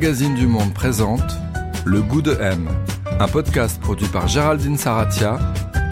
[0.00, 1.36] Magazine du Monde présente
[1.84, 2.68] Le goût de M,
[3.18, 5.40] un podcast produit par Géraldine Saratia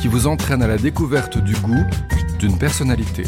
[0.01, 1.85] qui vous entraîne à la découverte du goût
[2.39, 3.25] d'une personnalité.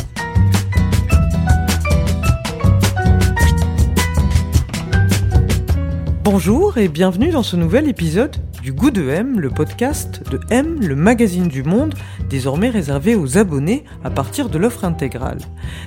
[6.23, 8.37] Bonjour et bienvenue dans ce nouvel épisode
[8.69, 11.95] du Goût de M, le podcast de M, le magazine du monde,
[12.29, 15.39] désormais réservé aux abonnés à partir de l'offre intégrale.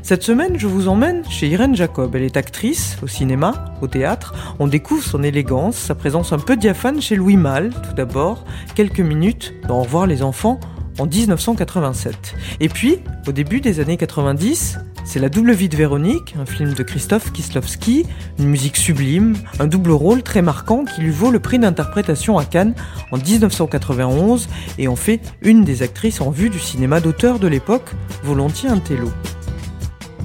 [0.02, 2.16] Cette semaine, je vous emmène chez Irène Jacob.
[2.16, 4.34] Elle est actrice au cinéma, au théâtre.
[4.58, 9.00] On découvre son élégance, sa présence un peu diaphane chez Louis Malle, tout d'abord, quelques
[9.00, 10.60] minutes dans Au revoir les enfants
[10.98, 12.34] en 1987.
[12.62, 16.74] Et puis, au début des années 90, c'est La double vie de Véronique, un film
[16.74, 18.06] de Christophe Kislowski,
[18.40, 22.46] une musique sublime, un double rôle très marquant qui lui vaut le prix d'interprétation à
[22.46, 22.76] Cannes
[23.12, 27.92] en 1991 et en fait une des actrices en vue du cinéma d'auteur de l'époque,
[28.24, 29.12] volontiers un télo.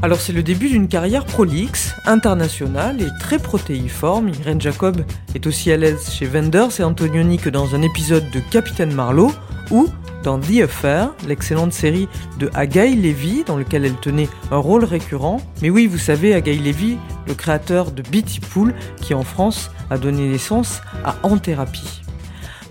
[0.03, 4.29] Alors c'est le début d'une carrière prolixe, internationale et très protéiforme.
[4.29, 5.03] Irene Jacob
[5.35, 9.33] est aussi à l'aise chez Wenders et Antonioni que dans un épisode de Capitaine Marlowe,
[9.71, 9.89] ou
[10.23, 15.41] dans The Affair, l'excellente série de Agaï Levy, dans lequel elle tenait un rôle récurrent.
[15.63, 19.99] Mais oui, vous savez, Agaï Levy, le créateur de Beatty Pool, qui en France a
[19.99, 22.03] donné naissance à En Thérapie.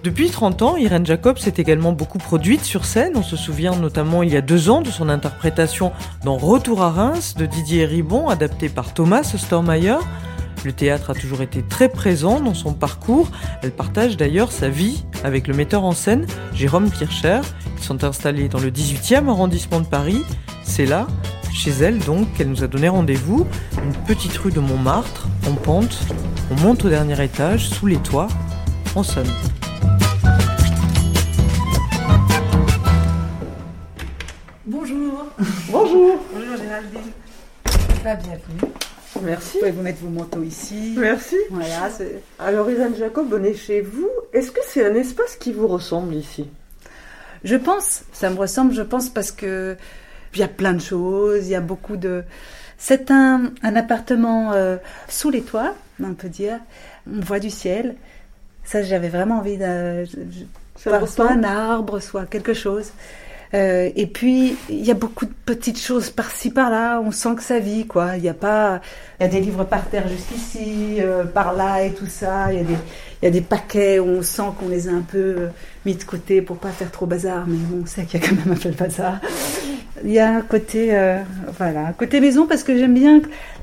[0.03, 3.13] Depuis 30 ans, Irene Jacob s'est également beaucoup produite sur scène.
[3.15, 6.91] On se souvient notamment il y a deux ans de son interprétation dans Retour à
[6.91, 9.97] Reims de Didier Ribon, adapté par Thomas Stormayer.
[10.65, 13.29] Le théâtre a toujours été très présent dans son parcours.
[13.61, 17.41] Elle partage d'ailleurs sa vie avec le metteur en scène Jérôme Kircher.
[17.77, 20.23] Ils sont installés dans le 18e arrondissement de Paris.
[20.63, 21.05] C'est là,
[21.53, 23.45] chez elle donc, qu'elle nous a donné rendez-vous.
[23.83, 25.99] Une petite rue de Montmartre, en pente.
[26.49, 28.27] On monte au dernier étage, sous les toits.
[28.95, 29.29] On sonne.
[34.65, 35.25] Bonjour.
[35.69, 36.15] Bonjour.
[36.33, 37.11] Bonjour Géraldine.
[38.03, 38.73] Bah, bienvenue.
[39.23, 39.53] Merci.
[39.53, 40.95] Vous pouvez vous mettre vos manteaux ici.
[40.97, 41.35] Merci.
[41.49, 41.89] Voilà.
[42.39, 44.09] Alors Irène Jacob, on est chez vous.
[44.33, 46.47] Est-ce que c'est un espace qui vous ressemble ici?
[47.43, 49.77] Je pense, ça me ressemble, je pense, parce que
[50.33, 52.23] il y a plein de choses, il y a beaucoup de.
[52.77, 54.77] C'est un, un appartement euh,
[55.07, 56.59] sous les toits, on peut dire.
[57.09, 57.95] On voit du ciel.
[58.63, 60.05] Ça, j'avais vraiment envie de.
[60.75, 62.91] soit un arbre, soit quelque chose.
[63.55, 67.01] Euh, et puis, il y a beaucoup de petites choses par-ci, par-là.
[67.03, 68.17] On sent que ça vit, quoi.
[68.17, 68.81] Il y a pas.
[69.19, 72.51] Il y a des livres par terre jusqu'ici, euh, par-là et tout ça.
[72.51, 72.73] Il y a des,
[73.21, 75.47] il y a des paquets où on sent qu'on les a un peu euh,
[75.85, 77.45] mis de côté pour pas faire trop bazar.
[77.47, 79.21] Mais bon, on sait qu'il y a quand même un peu de bazar.
[80.03, 81.19] Il y a un côté, euh,
[81.57, 83.21] voilà, un côté maison parce que j'aime bien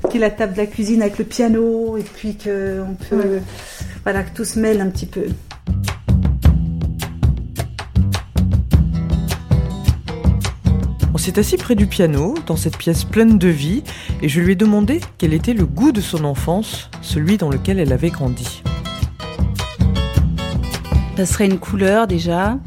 [0.08, 2.94] qu'il y ait la table de la cuisine avec le piano et puis que on
[2.94, 3.40] peut,
[4.04, 5.26] voilà, que tout se mêle un petit peu.
[11.22, 13.84] S'est assis près du piano, dans cette pièce pleine de vie,
[14.22, 17.78] et je lui ai demandé quel était le goût de son enfance, celui dans lequel
[17.78, 18.64] elle avait grandi.
[21.16, 22.58] Ça serait une couleur déjà,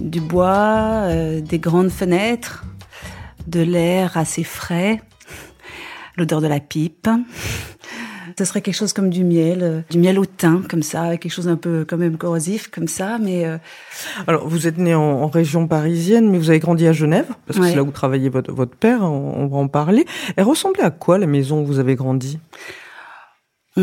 [0.00, 2.64] du bois, euh, des grandes fenêtres,
[3.46, 5.02] de l'air assez frais,
[6.16, 7.10] l'odeur de la pipe.
[8.40, 11.30] Ça serait quelque chose comme du miel, euh, du miel au thym, comme ça, quelque
[11.30, 13.58] chose un peu quand même corrosif, comme ça, mais euh,
[14.26, 17.58] Alors, vous êtes né en, en région parisienne, mais vous avez grandi à Genève, parce
[17.58, 17.70] que Ouais.
[17.72, 20.06] c'est là où travaillait votre, votre père, on, on va en parler.
[20.36, 22.38] Elle ressemblait à quoi, la maison où vous avez grandi?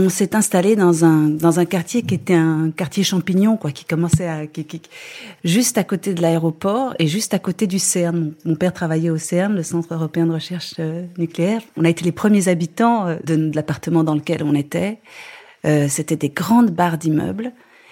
[0.05, 3.85] On s'est installé dans un dans un quartier qui était un quartier champignon quoi qui
[3.85, 4.81] commençait à qui, qui-
[5.43, 8.33] juste à côté de l'aéroport et juste à côté du CERN.
[8.45, 11.61] Mon père travaillait au CERN le centre européen de recherche euh, nucléaire.
[11.75, 14.99] On a été les premiers habitants euh, de, l'appartement dans lequel on était.
[15.65, 17.51] Euh, c'était des grandes barres d'immeubles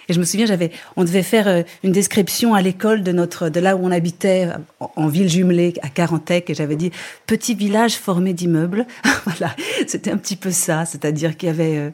[0.10, 3.50] et je me souviens j'avais on devait faire euh, une description à l'école de notre
[3.50, 4.50] de là où on habitait
[4.80, 6.92] en, ville jumelée à Carantec et j'avais dit
[7.28, 8.86] petit village formé d'immeubles.
[9.26, 9.56] Voilà.
[9.88, 10.86] C'était un petit peu ça.
[10.86, 11.90] C'est-à-dire qu'il y avait euh,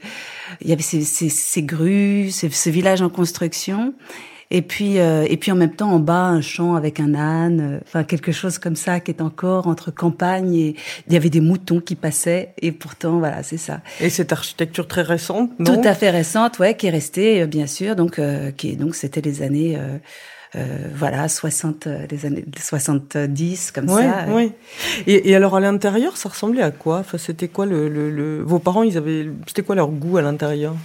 [0.60, 3.94] il y avait ces, ces, ces grues ce village en construction
[4.52, 7.60] et puis euh, et puis en même temps en bas un champ avec un âne
[7.62, 10.76] euh, enfin quelque chose comme ça qui est encore entre campagne et
[11.08, 14.88] il y avait des moutons qui passaient et pourtant voilà c'est ça Et cette architecture
[14.88, 15.82] très récente, non?
[15.82, 17.96] Tout à fait récente, ouais, qui est restée, euh, bien sûr.
[17.96, 19.98] Donc, euh, qui est donc c'était les années, euh,
[20.56, 24.26] euh, voilà, 60, euh, les années 70 comme Ouais, ça.
[24.34, 24.52] ouais.
[25.08, 27.00] Et, et alors à l'intérieur, ça ressemblait à quoi?
[27.00, 30.22] Enfin, c'était quoi le, le, le- vos parents Ils avaient, c'était quoi leur goût à
[30.22, 30.76] l'intérieur?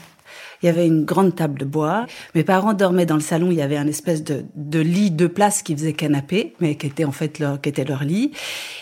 [0.62, 2.06] Il y avait une grande table de bois.
[2.34, 3.50] Mes parents dormaient dans le salon.
[3.50, 6.86] Il y avait un espèce de, de lit de place qui faisait canapé, mais qui
[6.86, 8.32] était en fait leur, qui était leur lit.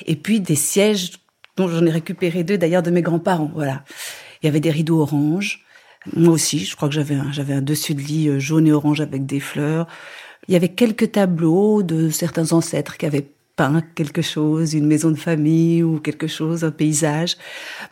[0.07, 1.13] Et puis des sièges
[1.57, 3.51] dont j'en ai récupéré deux d'ailleurs de mes grands-parents.
[3.55, 3.85] Voilà.
[4.43, 5.65] Il y avait des rideaux orange.
[6.13, 8.73] Moi aussi, je crois que j'avais un, j'avais un dessus de lit euh, jaune et
[8.73, 9.87] orange avec des fleurs.
[10.49, 13.27] Il y avait quelques tableaux de certains ancêtres qui avaient
[13.57, 17.37] peint quelque chose, une maison de famille ou quelque chose, un paysage.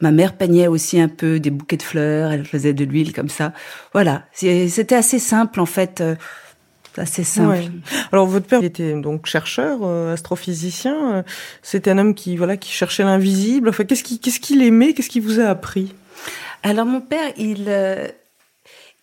[0.00, 3.28] Ma mère peignait aussi un peu des bouquets de fleurs, elle faisait de l'huile comme
[3.28, 3.52] ça.
[3.92, 6.00] Voilà, c'était assez simple en fait.
[6.00, 6.16] Euh,
[6.98, 7.70] assez simple.
[8.10, 11.14] Alors votre père était donc chercheur, euh, astrophysicien.
[11.14, 11.22] Euh,
[11.62, 13.68] c'était un homme qui voilà qui cherchait l'invisible.
[13.70, 15.94] Enfin, qu'est-ce qu'il qu'est-ce qu'il aimait Qu'est-ce qu'il vous a appris?
[16.62, 17.70] Alors mon père, il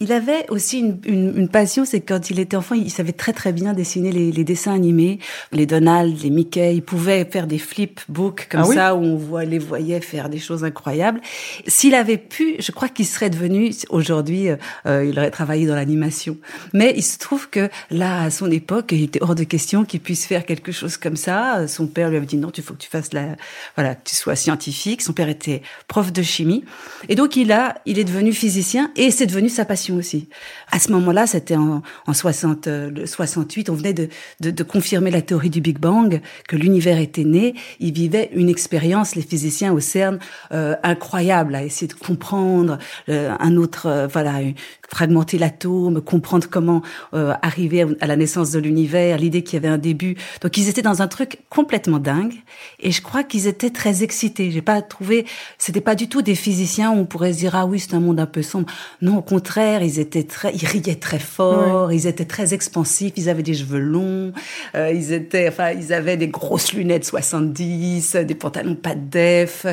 [0.01, 3.34] il avait aussi une, une, une passion, c'est quand il était enfant, il savait très
[3.34, 5.19] très bien dessiner les, les, dessins animés,
[5.51, 6.75] les Donald, les Mickey.
[6.75, 10.30] Il pouvait faire des flip books comme ah ça où on voit, les voyait faire
[10.30, 11.19] des choses incroyables.
[11.68, 14.56] S'il avait pu, je crois qu'il serait devenu aujourd'hui, euh,
[14.86, 16.38] euh, il aurait travaillé dans l'animation.
[16.72, 20.00] Mais il se trouve que là, à son époque, il était hors de question qu'il
[20.00, 21.68] puisse faire quelque chose comme ça.
[21.68, 23.36] Son père lui avait dit non, tu faut que tu fasses la,
[23.75, 25.02] voilà, que tu sois scientifique.
[25.02, 26.63] Son père était prof de chimie
[27.10, 30.28] et donc il a, il est devenu physicien et c'est devenu sa passion aussi.
[30.72, 32.70] À ce moment-là, c'était en, en 60,
[33.06, 37.56] 68, euh, on venait de, confirmer la théorie du Big Bang, que l'univers était né.
[37.80, 40.20] Ils vivaient une expérience, les physiciens au CERN,
[40.52, 42.78] euh, incroyable, à essayer de comprendre
[43.10, 44.40] euh, un autre, voilà,
[44.88, 46.82] fragmenter l'atome, comprendre comment
[47.14, 50.16] arriver à la naissance de l'univers, l'idée qu'il y avait un début.
[50.42, 52.34] Donc ils étaient dans un truc complètement dingue,
[52.80, 54.52] et je crois qu'ils étaient très excités.
[54.52, 55.26] J'ai pas trouvé,
[55.58, 58.00] c'était pas du tout des physiciens où on pourrait se dire ah oui c'est un
[58.00, 58.68] monde un peu sombre.
[59.02, 63.30] Non, au contraire ils étaient très, ils riaient très fort, ils étaient très expansifs, ils
[63.30, 64.34] avaient des cheveux longs,
[64.76, 69.66] euh, ils étaient, enfin, ils avaient des grosses lunettes 70, des pantalons pas de def,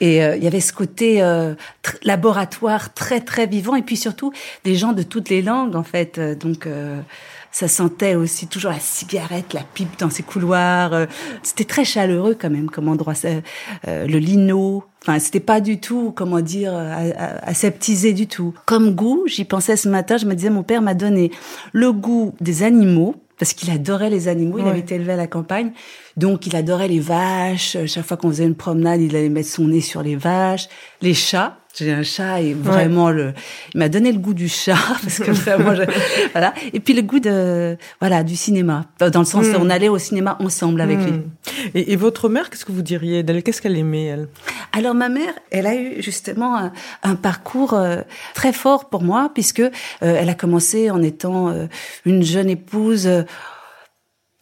[0.00, 1.54] et euh, il y avait ce côté euh,
[2.02, 4.32] laboratoire très très vivant, et puis surtout
[4.64, 6.66] des gens de toutes les langues en fait, donc
[7.52, 11.06] ça sentait aussi toujours la cigarette, la pipe dans ces couloirs.
[11.42, 13.14] C'était très chaleureux quand même comme endroit.
[13.84, 16.72] le lino, Enfin, c'était pas du tout, comment dire,
[17.42, 18.54] aseptisé du tout.
[18.66, 21.32] Comme goût, j'y pensais ce matin, je me disais, mon père m'a donné
[21.72, 25.26] le goût des animaux, parce qu'il adorait les animaux, il avait été élevé à la
[25.26, 25.72] campagne,
[26.16, 29.64] donc il adorait les vaches, chaque fois qu'on faisait une promenade, il allait mettre son
[29.64, 30.68] nez sur les vaches,
[31.00, 33.32] les chats, j'ai un chat et vraiment le,
[33.74, 36.54] il m'a donné le goût du chat parce que je, voilà.
[36.72, 38.86] Et puis le goût de, voilà, du cinéma.
[38.98, 39.56] Dans le sens, mm.
[39.60, 41.12] on allait au cinéma ensemble avec lui.
[41.12, 41.30] Mm.
[41.74, 43.42] Et, et, votre mère, qu'est-ce que vous diriez d'elle?
[43.42, 44.28] Qu'est-ce qu'elle aimait elle?
[44.72, 46.72] Alors ma mère, elle a eu justement un,
[47.02, 48.02] un parcours euh,
[48.34, 49.70] très fort pour moi puisque euh,
[50.00, 51.66] elle a commencé en étant euh,
[52.04, 53.08] une jeune épouse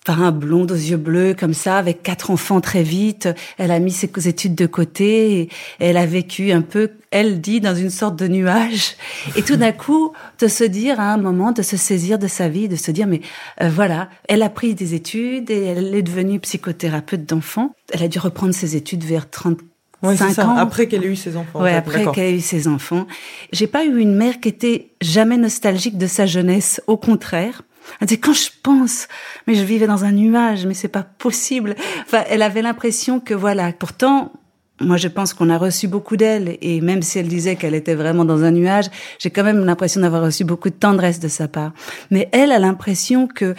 [0.08, 3.29] un blonde aux yeux bleus comme ça, avec quatre enfants très vite.
[3.58, 5.49] Elle a mis ses études de côté et
[5.79, 8.97] elle a vécu un peu, elle dit, dans une sorte de nuage.
[9.37, 12.49] Et tout d'un coup, de se dire à un moment, de se saisir de sa
[12.49, 13.20] vie, de se dire, mais
[13.62, 17.75] euh, voilà, elle a pris des études et elle est devenue psychothérapeute d'enfants.
[17.93, 20.56] Elle a dû reprendre ses études vers 30 ans.
[20.56, 21.61] Après qu'elle ait eu ses enfants.
[21.61, 23.06] Ouais, après qu'elle ait eu ses enfants.
[23.52, 26.81] J'ai pas eu une mère qui était jamais nostalgique de sa jeunesse.
[26.87, 27.62] Au contraire.
[28.01, 29.09] Elle dit quand je pense,
[29.47, 31.75] mais je vivais dans un nuage, mais c'est pas possible.
[32.03, 33.73] Enfin, elle avait l'impression que voilà.
[33.73, 34.33] Pourtant,
[34.81, 37.95] moi, je pense qu'on a reçu beaucoup d'elle, et même si elle disait qu'elle était
[37.95, 38.87] vraiment dans un nuage,
[39.19, 41.73] j'ai quand même l'impression d'avoir reçu beaucoup de tendresse de sa part.
[42.11, 43.55] Mais elle a l'impression que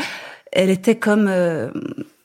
[0.51, 1.69] elle était comme euh,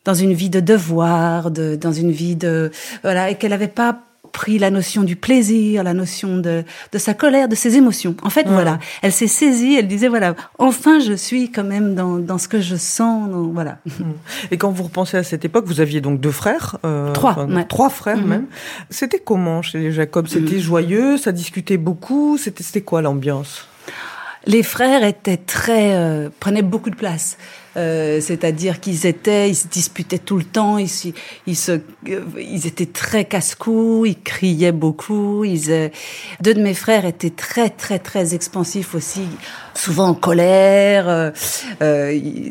[0.05, 2.71] dans une vie de devoir, de, dans une vie de
[3.03, 4.01] voilà, et qu'elle n'avait pas
[4.37, 6.63] pris la notion du plaisir, la notion de,
[6.93, 8.15] de sa colère, de ses émotions.
[8.23, 12.19] En fait, voilà, elle s'est saisie, elle disait, voilà, enfin je suis quand même dans,
[12.19, 13.79] dans ce que je sens, voilà.
[13.87, 14.13] Mm.
[14.51, 17.47] Et quand vous repensez à cette époque, vous aviez donc deux frères euh, Trois.
[17.67, 18.27] Trois frères mm-hmm.
[18.27, 18.47] même.
[18.91, 20.61] C'était comment chez les Jacob C'était mm.
[20.61, 23.67] joyeux, ça discutait beaucoup, c'était quoi l'ambiance?
[24.45, 25.95] Les frères étaient très...
[25.95, 27.39] Euh, prenaient beaucoup de place.
[27.77, 30.89] Euh, c'est-à-dire qu'ils étaient, ils se disputaient tout le temps, ils,
[31.47, 35.45] ils, se, ils étaient très casse-cou, ils criaient beaucoup.
[35.45, 35.89] Ils, euh,
[36.41, 39.23] deux de mes frères étaient très très très expansifs aussi,
[39.75, 41.09] souvent en colère.
[41.09, 41.31] Euh,
[41.83, 42.51] euh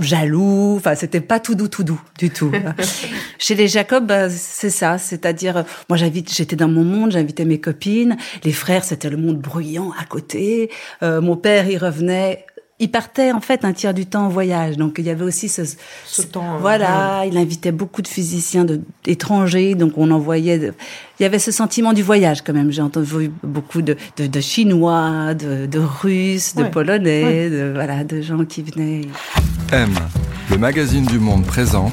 [0.00, 2.52] jaloux, enfin c'était pas tout doux tout doux du tout.
[3.38, 7.60] Chez les Jacob, bah, c'est ça, c'est-à-dire moi j'invite, j'étais dans mon monde, j'invitais mes
[7.60, 10.70] copines, les frères c'était le monde bruyant à côté,
[11.02, 12.46] euh, mon père il revenait
[12.80, 15.48] il partait en fait un tiers du temps en voyage, donc il y avait aussi
[15.48, 15.62] ce,
[16.06, 16.56] ce temps.
[16.58, 20.56] Voilà, il invitait beaucoup de physiciens de, étrangers, donc on envoyait.
[20.56, 22.72] il y avait ce sentiment du voyage quand même.
[22.72, 28.22] J'ai entendu beaucoup de, de, de Chinois, de, de Russes, de Polonais, de voilà, de
[28.22, 29.02] gens qui venaient.
[29.72, 29.94] M,
[30.50, 31.92] le magazine du Monde présente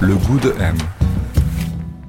[0.00, 0.76] le goût de M.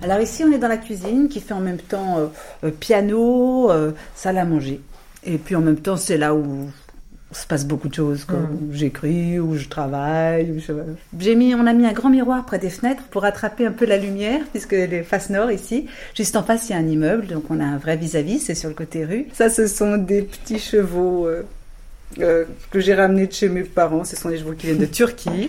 [0.04, 2.28] Alors ici, on est dans la cuisine qui fait en même temps euh,
[2.66, 4.82] euh, piano, euh, salle à manger.
[5.26, 6.70] Et puis en même temps, c'est là où
[7.36, 8.74] se passe beaucoup de choses, comme mm.
[8.74, 10.64] j'écris ou je travaille.
[11.20, 13.86] J'ai mis, on a mis un grand miroir près des fenêtres pour attraper un peu
[13.86, 17.28] la lumière, puisque les faces nord ici, juste en face il y a un immeuble,
[17.28, 19.28] donc on a un vrai vis-à-vis, c'est sur le côté rue.
[19.34, 21.28] Ça, ce sont des petits chevaux.
[21.28, 21.44] Euh,
[22.20, 24.04] euh, que j'ai ramené de chez mes parents.
[24.04, 25.48] Ce sont des chevaux qui viennent de Turquie.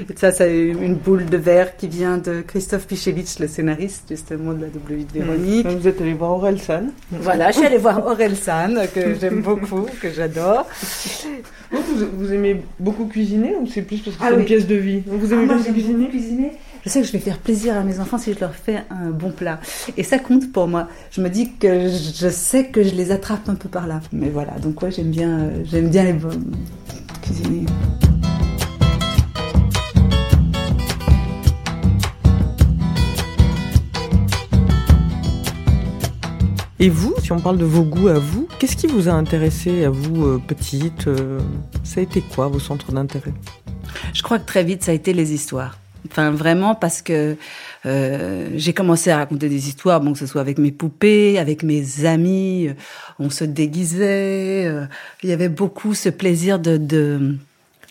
[0.00, 4.52] Et ça, c'est une boule de verre qui vient de Christophe Pichevich, le scénariste justement
[4.52, 5.66] de la W de Véronique.
[5.66, 6.90] Vous êtes allé voir Aurel San.
[7.10, 10.66] Voilà, je suis allée voir Aurel San, que j'aime beaucoup, que j'adore.
[11.70, 11.80] Vous,
[12.18, 14.40] vous, aimez beaucoup cuisiner ou c'est plus parce que Ah c'est oui.
[14.40, 15.64] une pièce de vie Vous aimez Ah, moi,
[16.10, 16.52] cuisiner.
[16.84, 19.10] Je sais que je vais faire plaisir à mes enfants si je leur fais un
[19.10, 19.60] bon plat.
[19.96, 20.88] Et ça compte pour moi.
[21.12, 24.00] Je me dis que je sais que je les attrape un peu par là.
[24.12, 26.14] Mais voilà, donc ouais, j'aime bien, euh, j'aime bien les
[27.22, 27.66] cuisiner.
[36.82, 39.84] Et vous, si on parle de vos goûts à vous, qu'est-ce qui vous a intéressé
[39.84, 41.38] à vous, euh, petite euh,
[41.84, 43.32] Ça a été quoi vos centres d'intérêt?
[44.12, 45.78] Je crois que très vite, ça a été les histoires.
[46.10, 47.36] Enfin, vraiment, parce que
[47.86, 51.62] euh, j'ai commencé à raconter des histoires, bon, que ce soit avec mes poupées, avec
[51.62, 52.70] mes amis,
[53.20, 54.68] on se déguisait.
[55.22, 57.36] il y avait beaucoup ce plaisir de,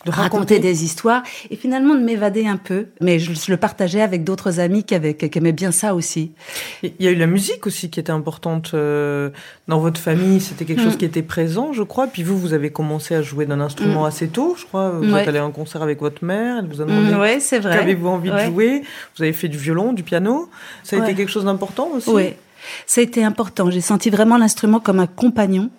[0.05, 2.87] De raconter des histoires et finalement de m'évader un peu.
[3.01, 6.31] Mais je, je le partageais avec d'autres amis qui, avaient, qui aimaient bien ça aussi.
[6.81, 9.29] Il y a eu la musique aussi qui était importante euh,
[9.67, 10.41] dans votre famille.
[10.41, 10.97] C'était quelque chose Mm.
[10.97, 12.07] qui était présent, je crois.
[12.07, 14.07] Puis vous, vous avez commencé à jouer d'un instrument Mm.
[14.07, 14.89] assez tôt, je crois.
[14.89, 15.21] Vous Ouais.
[15.21, 16.57] êtes allé à un concert avec votre mère.
[16.59, 17.77] Elle vous a demandé ouais, c'est vrai.
[17.77, 18.47] qu'avez-vous envie Ouais.
[18.47, 18.81] de jouer?
[19.17, 20.49] Vous avez fait du violon, du piano.
[20.83, 22.09] Ça a été quelque chose d'important aussi?
[22.09, 22.33] Oui,
[22.87, 23.69] ça a été important.
[23.69, 25.69] J'ai senti vraiment l'instrument comme un compagnon.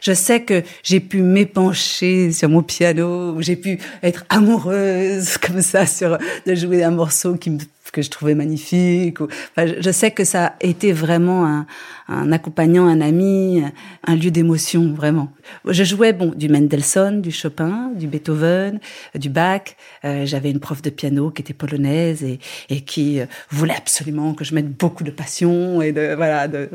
[0.00, 5.86] Je sais que j'ai pu m'épancher sur mon piano, j'ai pu être amoureuse comme ça
[5.86, 7.58] sur de jouer un morceau qui me,
[7.92, 9.20] que je trouvais magnifique.
[9.20, 11.66] ou- Enfin, je, sais que ça a été vraiment un,
[12.08, 13.62] un accompagnant, un ami,
[14.06, 15.30] un lieu d'émotion vraiment.
[15.68, 18.80] Je jouais bon du Mendelssohn, du Chopin, du Beethoven,
[19.14, 19.76] du Bach.
[20.04, 22.38] Euh, J'avais une prof de piano qui était polonaise et,
[22.70, 26.70] et qui euh, voulait absolument que je mette beaucoup de passion et de voilà de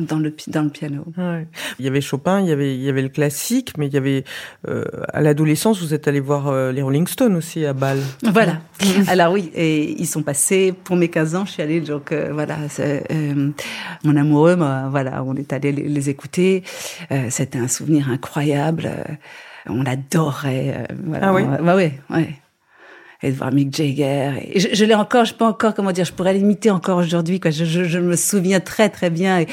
[0.00, 1.04] dans, le dans le piano.
[1.16, 1.46] Ouais.
[1.78, 3.96] Il y avait Chopin, il y avait, il y avait le classique, mais il y
[3.96, 4.24] avait
[4.68, 8.00] euh, à l'adolescence, vous êtes allé voir euh, les Rolling Stones aussi à Bâle.
[8.22, 8.58] Voilà.
[9.08, 11.44] Alors oui, et ils sont passés pour mes 15 ans.
[11.44, 13.50] Je suis allée donc euh, voilà, euh,
[14.04, 16.62] mon amoureux, moi, voilà, on est allé les, les écouter.
[17.12, 18.86] Euh, C'était un souvenir incroyable.
[18.86, 19.04] Euh,
[19.68, 20.74] on adorait.
[20.90, 21.28] euh, voilà.
[21.28, 22.34] Ah oui Ouais, ouais, ouais.
[23.22, 24.50] Et de voir Mick Jagger.
[24.56, 27.38] Je l'ai encore, je peux encore, comment dire, je pourrais l'imiter encore aujourd'hui.
[27.38, 27.50] Quoi.
[27.50, 29.40] Je, je, je me souviens très très bien.
[29.40, 29.46] Et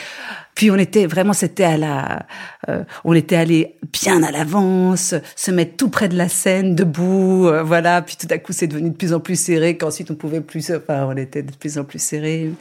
[0.56, 2.26] puis on était vraiment, c'était à la,
[2.70, 7.48] euh, on était allé bien à l'avance, se mettre tout près de la scène, debout,
[7.48, 8.02] euh, voilà.
[8.02, 9.78] Puis tout à coup, c'est devenu de plus en plus serré.
[9.78, 12.52] Qu'ensuite, on pouvait plus, enfin, on était de plus en plus serré.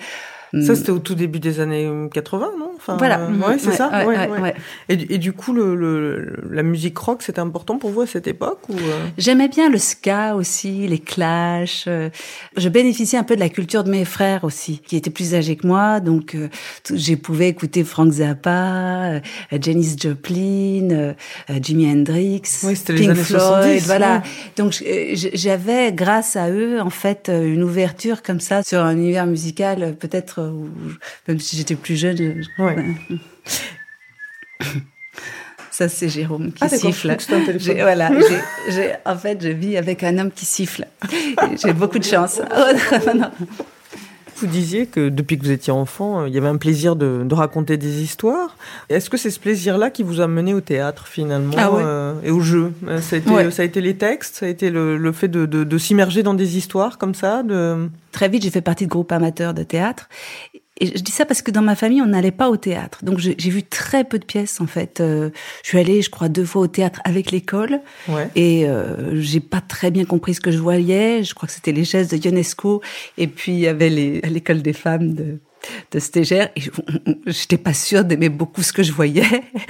[0.63, 2.71] Ça, c'était au tout début des années 80, non?
[2.77, 3.21] Enfin, Voilà.
[3.21, 4.07] euh, ouais, c'est Ouais, ça?
[4.07, 4.55] ouais.
[4.89, 8.07] Et, du- et du coup, le, le- la musique rock, c'était important pour vous à
[8.07, 9.01] cette époque ou euh?
[9.19, 11.85] J'aimais bien le ska aussi, les clashs.
[11.89, 12.11] euh,
[12.57, 15.57] Je bénéficiais un peu de la culture de mes frères aussi, qui étaient plus âgés
[15.57, 16.01] que moi.
[16.01, 16.49] Donc, euh,
[16.95, 19.21] j'ai pouvais écouter Frank Zappa, euh,
[19.61, 21.13] Janis Joplin, euh,
[21.51, 23.41] euh, Jimi Hendrix, c'était les Pink années Floyd.
[23.43, 24.23] 70, voilà.
[24.57, 28.93] Donc, euh, j'avais, grâce à eux, en fait, euh, une ouverture comme ça sur un
[28.97, 30.53] univers musical, euh, peut-être, euh,
[30.89, 30.97] je-
[31.33, 32.17] même si j'étais plus jeune.
[32.17, 32.77] je- Ouais.
[35.71, 37.15] Ça, c'est Jérôme qui Ah, siffle.
[37.17, 38.11] que Voilà,
[38.71, 40.87] j'ai- en fait, je vis avec un homme qui siffle.
[41.63, 42.41] J'ai beaucoup de chance.
[42.57, 43.31] Oh, non.
[44.39, 47.23] Vous disiez que depuis que vous étiez enfant, euh, il y avait un plaisir de,
[47.25, 48.57] de raconter des histoires.
[48.91, 51.83] Est-ce que c'est ce plaisir-là qui vous a mené au théâtre finalement Ah ouais.
[51.85, 52.73] euh, et au jeu?
[52.87, 53.51] Euh, ça a, été, Ouais.
[53.51, 56.23] ça a été les textes, ça a été le, le fait de, de, de s'immerger
[56.23, 57.89] dans des histoires comme ça de...
[58.13, 60.09] Très vite, j'ai fait partie de groupes amateurs de théâtre.
[60.79, 63.03] Et je dis ça parce que dans ma famille, on n'allait pas au théâtre.
[63.03, 65.01] Donc, j'ai vu très peu de pièces, en fait.
[65.01, 65.31] Euh,
[65.63, 67.81] je suis allée, je crois, deux fois au théâtre avec l'école.
[68.09, 68.29] Ouais.
[68.35, 71.25] Et euh, j'ai pas très bien compris ce que je voyais.
[71.25, 72.83] Je crois que c'était les gestes de Ionesco.
[73.17, 75.39] Et puis, il y avait les- l'école des femmes de,
[75.93, 76.51] de Stégère.
[76.57, 76.63] Et
[77.27, 79.25] j'étais pas sûre d'aimer beaucoup ce que je voyais.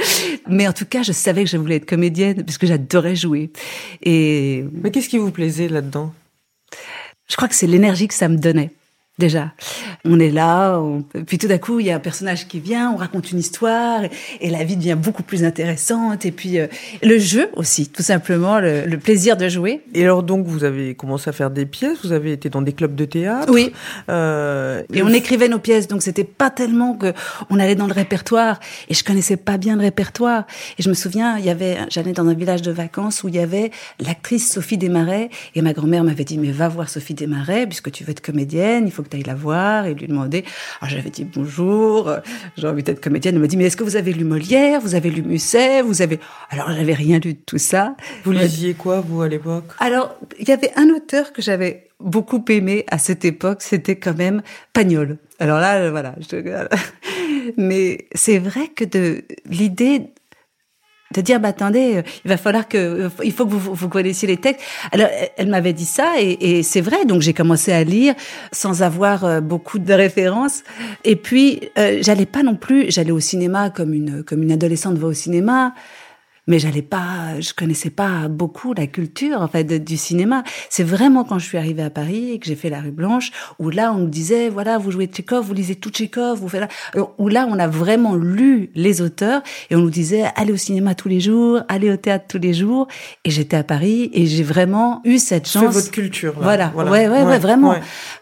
[0.49, 3.51] Mais en tout cas, je savais que je voulais être comédienne parce que j'adorais jouer.
[4.03, 6.13] Et Mais qu'est-ce qui vous plaisait là-dedans?
[7.29, 8.71] Je crois que c'est l'énergie que ça me donnait.
[9.19, 9.53] Déjà,
[10.05, 12.93] on est là, on- puis tout d'un coup, il y a un personnage qui vient,
[12.93, 14.11] on raconte une histoire, et,
[14.43, 16.27] et la vie devient beaucoup plus intéressante.
[16.27, 16.67] Et puis euh,
[17.03, 19.81] le jeu aussi, tout simplement, le, le plaisir de jouer.
[19.95, 22.75] Et alors donc vous avez commencé à faire des pièces, vous avez été dans des
[22.75, 23.51] clubs de théâtre.
[23.51, 23.73] Oui.
[24.11, 27.15] Euh, Et on écrivait nos pièces, donc c'était pas tellement que
[27.49, 28.61] on allait dans le répertoire.
[28.91, 30.45] Et je connaissais pas bien le répertoire.
[30.79, 33.37] Et je me souviens, il y avait, j'allais dans un village de vacances où il
[33.37, 35.31] y avait l'actrice Sophie Desmarais.
[35.55, 38.85] Et ma grand-mère m'avait dit, mais va voir Sophie Desmarais, puisque tu veux être comédienne,
[38.87, 40.45] il faut que tu ailles la voir et lui demander.
[40.81, 42.19] Alors j'avais dit bonjour, euh,
[42.57, 43.35] j'ai envie d'être comédienne.
[43.37, 46.03] Elle m'a dit, mais est-ce que vous avez lu Molière, vous avez lu Musset, vous
[46.03, 46.19] avez.
[46.51, 47.97] Alors j'avais rien lu de tout ça.
[48.25, 49.65] Vous lisiez quoi vous à l'époque?
[49.79, 54.17] Alors, il y avait un auteur que j'avais beaucoup aimé à cette époque, c'était quand
[54.17, 55.17] même Pagnol.
[55.39, 56.15] Alors là, euh, voilà.
[56.21, 56.37] je-
[57.57, 60.03] Mais c'est vrai que de l'idée
[61.17, 64.37] te dire bah attendez, il va falloir que il faut que vous, vous connaissiez les
[64.37, 64.63] textes.
[64.93, 67.05] Alors elle m'avait dit ça et, et c'est vrai.
[67.05, 68.15] Donc j'ai commencé à lire
[68.53, 70.63] sans avoir beaucoup de références.
[71.05, 75.09] Et puis j'allais pas non plus, j'allais au cinéma comme une comme une adolescente va
[75.09, 75.75] au cinéma
[76.47, 80.45] mais j'allais pas, je connaissais pas beaucoup la culture en fait du cinéma.
[80.71, 83.33] C'est vraiment quand je suis arrivée à Paris et que j'ai fait la rue Blanche
[83.59, 86.61] où là on me disait voilà vous jouez Tchekhov, vous lisez tout Tchekhov, vous faites
[86.61, 86.69] là,
[87.19, 90.95] où là on a vraiment lu les auteurs et on nous disait allez au cinéma
[90.95, 92.87] tous les jours, allez au théâtre tous les jours.
[93.25, 95.75] Et j'étais à Paris et j'ai vraiment eu cette chance.
[95.75, 96.35] C'est votre culture.
[96.35, 96.43] Là.
[96.43, 96.91] Voilà, voilà.
[96.91, 97.75] Ouais, ouais, ouais, vraiment,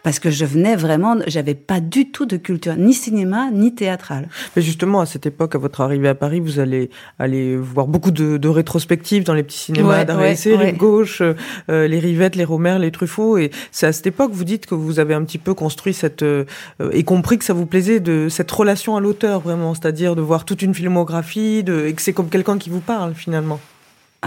[0.03, 4.29] parce que je venais vraiment, j'avais pas du tout de culture ni cinéma ni théâtrale.
[4.55, 6.89] Mais justement à cette époque, à votre arrivée à Paris, vous allez
[7.19, 11.87] aller voir beaucoup de, de rétrospectives dans les petits cinémas ouais, d'arrêt ouais, gauche, euh,
[11.87, 13.37] les Rivettes, les Romers, les Truffaut.
[13.37, 16.23] Et c'est à cette époque, vous dites que vous avez un petit peu construit cette
[16.23, 16.45] euh,
[16.91, 20.45] et compris que ça vous plaisait de cette relation à l'auteur vraiment, c'est-à-dire de voir
[20.45, 23.59] toute une filmographie, de, et que c'est comme quelqu'un qui vous parle finalement.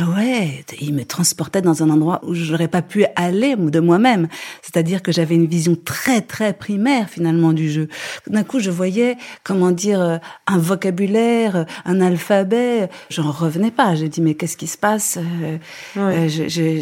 [0.01, 3.81] Ah ouais, il me transportait dans un endroit où je n'aurais pas pu aller de
[3.81, 4.29] moi-même.
[4.63, 7.89] C'est-à-dire que j'avais une vision très très primaire finalement du jeu.
[8.29, 12.89] D'un coup, je voyais, comment dire, euh, un vocabulaire, un alphabet.
[13.11, 13.97] J'en revenais pas.
[13.97, 15.59] J'ai dit mais qu'est-ce qui se passe euh,
[15.97, 16.29] ouais.
[16.39, 16.81] euh,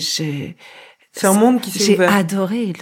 [1.13, 2.11] c'est un monde qui s'est ouvert.
[2.11, 2.73] J'ai adoré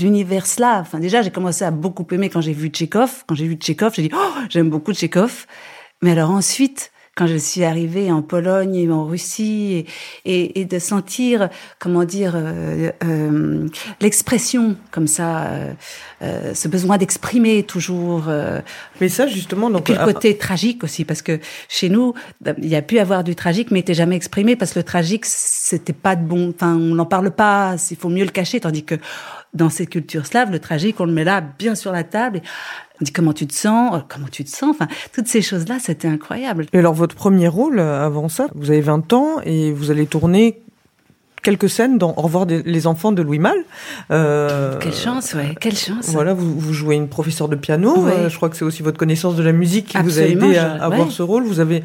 [0.00, 0.86] l'univers slave.
[0.86, 3.24] Enfin, déjà, j'ai commencé à beaucoup aimer quand j'ai vu Tchekhov.
[3.26, 5.44] Quand j'ai vu Tchekhov, j'ai dit, oh, j'aime beaucoup Tchekhov.
[6.00, 9.86] Mais alors ensuite, quand je suis arrivée en Pologne et en Russie
[10.24, 13.68] et, et, et de sentir comment dire euh, euh,
[14.00, 15.72] l'expression comme ça euh,
[16.22, 18.60] euh ce besoin d'exprimer toujours euh,
[19.00, 22.14] mais ça justement donc et puis le côté tragique aussi parce que chez nous
[22.58, 24.84] il y a pu avoir du tragique mais il n'était jamais exprimé parce que le
[24.84, 28.60] tragique c'était pas de bon enfin on n'en parle pas il faut mieux le cacher
[28.60, 28.96] tandis que
[29.54, 32.42] dans ces cultures slaves, le tragique, on le met là, bien sur la table.
[32.93, 34.70] Et on dit comment tu te sens, oh, comment tu te sens?
[34.70, 36.66] Enfin, toutes ces choses-là, c'était incroyable.
[36.72, 40.06] Et alors, votre premier rôle, euh, avant ça, vous avez 20 ans et vous allez
[40.06, 40.60] tourner
[41.42, 43.64] quelques scènes dans Au revoir les enfants de Louis Malle.
[44.10, 46.08] Euh, quelle chance, ouais, quelle chance.
[46.08, 47.98] Voilà, vous, vous jouez une professeure de piano.
[47.98, 48.12] Ouais.
[48.12, 50.48] Euh, je crois que c'est aussi votre connaissance de la musique qui Absolument, vous a
[50.48, 51.44] aidé à, à avoir ce rôle.
[51.44, 51.82] Vous avez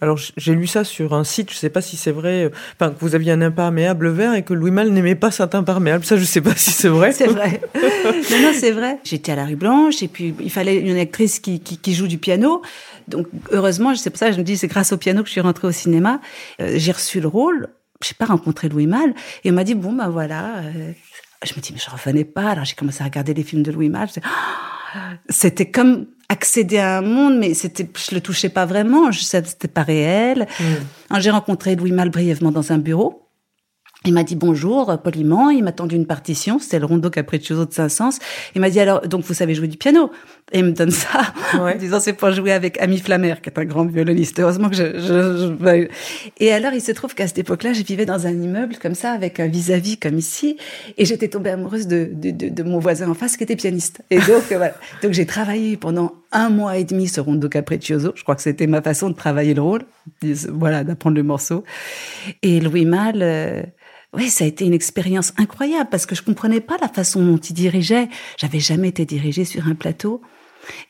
[0.00, 2.98] alors j'ai lu ça sur un site, je sais pas si c'est vrai, enfin que
[3.00, 6.04] vous aviez un imperméable vert et que Louis Malle n'aimait pas cet imperméable.
[6.04, 7.12] Ça, je sais pas si c'est vrai.
[7.12, 7.60] c'est vrai.
[7.74, 8.98] non, non, c'est vrai.
[9.04, 12.08] J'étais à la rue Blanche et puis il fallait une actrice qui, qui, qui joue
[12.08, 12.62] du piano.
[13.06, 15.32] Donc heureusement, c'est pour ça que je me dis c'est grâce au piano que je
[15.32, 16.20] suis rentrée au cinéma.
[16.60, 17.68] Euh, j'ai reçu le rôle.
[18.02, 20.58] J'ai pas rencontré Louis Malle et on m'a dit bon ben voilà.
[20.58, 20.92] Euh,
[21.44, 22.50] je me dis mais je revenais pas.
[22.50, 24.08] Alors j'ai commencé à regarder les films de Louis Malle.
[25.28, 29.68] C'était comme accéder à un monde, mais c'était, je le touchais pas vraiment, je c'était
[29.68, 30.46] pas réel.
[30.60, 31.18] Mm.
[31.20, 33.24] J'ai rencontré Louis Mal brièvement dans un bureau.
[34.06, 37.72] Il m'a dit bonjour poliment, il m'a tendu une partition, c'était le rondo capriccioso de
[37.72, 38.18] Saint-Saëns.
[38.54, 40.10] Il m'a dit alors donc vous savez jouer du piano?
[40.52, 41.74] Et il me donne ça ouais.
[41.74, 44.38] en disant c'est pour jouer avec Ami Flammer qui est un grand violoniste.
[44.38, 45.88] Heureusement que je, je, je...
[46.38, 49.12] Et alors il se trouve qu'à cette époque-là, je vivais dans un immeuble comme ça
[49.12, 50.58] avec un vis-à-vis -vis comme ici
[50.98, 54.02] et j'étais tombée amoureuse de, de, de, de, mon voisin en face qui était pianiste.
[54.10, 54.74] Et donc voilà.
[55.02, 58.12] Donc j'ai travaillé pendant un mois et demi ce rondo capriccioso.
[58.14, 59.82] Je crois que c'était ma façon de travailler le rôle,
[60.52, 61.64] voilà, d'apprendre le morceau.
[62.42, 63.62] Et Louis Mal euh,
[64.14, 67.36] oui, ça a été une expérience incroyable parce que je comprenais pas la façon dont
[67.36, 68.08] il dirigeait.
[68.38, 70.20] J'avais jamais été dirigée sur un plateau.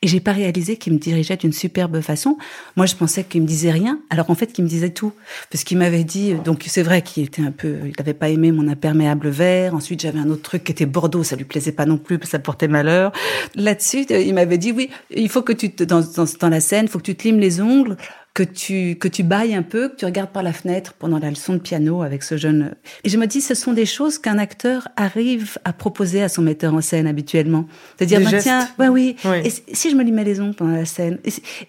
[0.01, 2.37] Et j'ai pas réalisé qu'il me dirigeait d'une superbe façon.
[2.75, 5.11] Moi, je pensais qu'il me disait rien, alors en fait, qu'il me disait tout.
[5.51, 8.51] Parce qu'il m'avait dit, donc c'est vrai qu'il était un peu, il n'avait pas aimé
[8.51, 9.75] mon imperméable vert.
[9.75, 12.39] Ensuite, j'avais un autre truc qui était Bordeaux, ça lui plaisait pas non plus, ça
[12.39, 13.11] portait malheur.
[13.55, 16.85] Là-dessus, il m'avait dit, oui, il faut que tu te, dans, dans, dans la scène,
[16.85, 17.97] il faut que tu te limes les ongles
[18.35, 21.29] que tu que tu bailles un peu, que tu regardes par la fenêtre pendant la
[21.29, 22.75] leçon de piano avec ce jeune.
[23.05, 26.41] Et je me dis, ce sont des choses qu'un acteur arrive à proposer à son
[26.41, 27.65] metteur en scène habituellement.
[27.97, 29.15] C'est-à-dire, bah, tiens, ouais, oui.
[29.23, 29.37] oui.
[29.45, 31.17] Et si je me limais les ongles pendant la scène,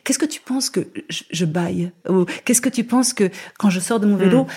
[0.03, 1.93] qu'est-ce que tu penses que je, je baille?
[2.09, 4.49] Ou qu'est-ce que tu penses que quand je sors de mon vélo, mm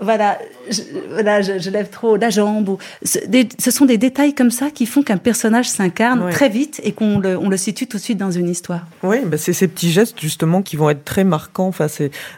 [0.00, 0.38] voilà,
[0.70, 0.80] je,
[1.10, 2.68] voilà, je, je, lève trop la jambe.
[2.68, 6.32] Ou, ce, des, ce, sont des détails comme ça qui font qu'un personnage s'incarne ouais.
[6.32, 8.86] très vite et qu'on le, on le situe tout de suite dans une histoire.
[9.04, 11.68] Oui, bah c'est ces petits gestes justement qui vont être très marquants.
[11.68, 11.86] Enfin,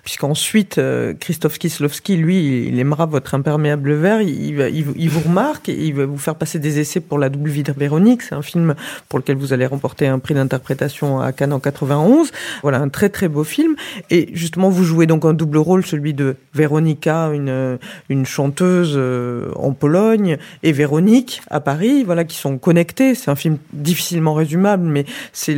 [0.05, 4.21] puisqu'ensuite euh, Christophe Kislowski, lui, il aimera votre imperméable vert.
[4.21, 7.31] Il, il, il, vous remarque et il va vous faire passer des essais pour la
[7.31, 8.23] double vie de Véronique.
[8.23, 8.75] C'est un film
[9.09, 12.31] pour lequel vous allez remporter un prix d'interprétation à Cannes en 91.
[12.63, 13.77] Voilà, un très très beau film.
[14.11, 17.79] Et justement, vous jouez donc un double rôle, celui de Véronica, une une,
[18.21, 23.15] une chanteuse euh, en Pologne et Véronique à Paris, voilà, qui sont connectés.
[23.15, 25.57] C'est un film difficilement résumable, mais c'est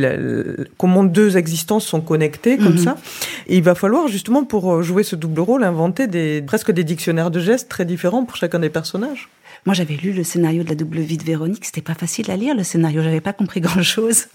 [0.77, 2.83] comment deux existences sont connectées comme mm -hmm.
[2.83, 2.97] ça.
[3.47, 7.31] Et il va falloir justement pour jouer ce double rôle inventer des presque des dictionnaires
[7.31, 9.29] de gestes très différents pour chacun des personnages.
[9.65, 12.37] Moi j'avais lu le scénario de la double vie de Véronique, c'était pas facile à
[12.37, 14.27] lire le scénario, j'avais pas compris grand chose,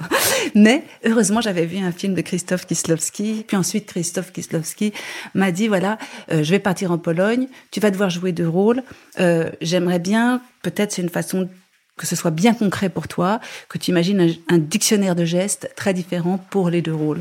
[0.55, 4.93] mais heureusement j'avais vu un film de Christophe Kislowski, puis ensuite Christophe Kislowski
[5.35, 5.99] m'a dit voilà,
[6.31, 8.83] euh, je vais partir en Pologne, tu vas devoir jouer deux rôles,
[9.21, 11.49] euh, j'aimerais bien, peut-être c'est une façon
[11.97, 15.95] que ce soit bien concret pour toi, que tu imagines un, dictionnaire de gestes très
[15.95, 17.21] différent pour les deux rôles.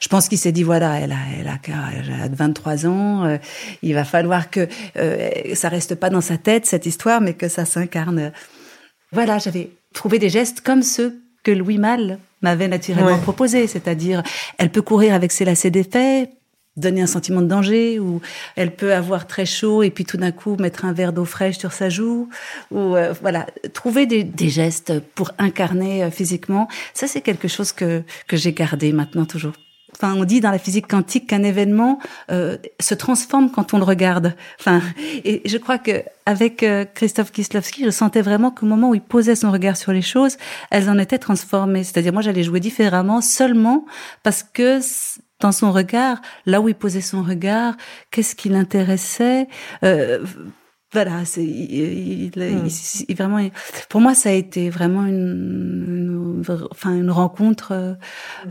[0.00, 1.58] Je pense qu'il s'est dit voilà, elle a, elle a,
[1.94, 3.36] elle a 23 ans, euh,
[3.82, 7.48] il va falloir que euh, ça reste pas dans sa tête cette histoire, mais que
[7.48, 8.32] ça s'incarne.
[9.12, 14.22] Voilà, j'avais trouvé des gestes comme ceux que Louis Malle m'avait naturellement proposé, c'est-à-dire
[14.58, 16.30] elle peut courir avec ses lacets défaits,
[16.76, 18.20] donner un sentiment de danger ou
[18.56, 21.58] elle peut avoir très chaud et puis tout d'un coup mettre un verre d'eau fraîche
[21.58, 22.28] sur sa joue
[22.70, 27.72] ou euh, voilà trouver des, des, gestes pour incarner euh, physiquement ça c'est quelque chose
[27.72, 29.52] que que j'ai gardé maintenant toujours
[29.96, 33.84] Enfin, on dit dans la physique quantique qu'un événement euh, se transforme quand on le
[33.84, 34.34] regarde.
[34.58, 34.82] Enfin,
[35.24, 39.36] et je crois que avec Christophe Kislowski, je sentais vraiment qu'au moment où il posait
[39.36, 40.36] son regard sur les choses,
[40.72, 41.84] elles en étaient transformées.
[41.84, 43.84] C'est-à-dire, moi, j'allais jouer différemment seulement
[44.24, 44.80] parce que
[45.40, 47.74] dans son regard, là où il posait son regard,
[48.10, 49.48] qu'est-ce qui l'intéressait.
[49.82, 50.24] Euh,
[50.94, 53.14] voilà, c'est il, hmm.
[53.14, 53.40] vraiment.
[53.88, 57.94] Pour moi, ça a été vraiment une, enfin une rencontre euh,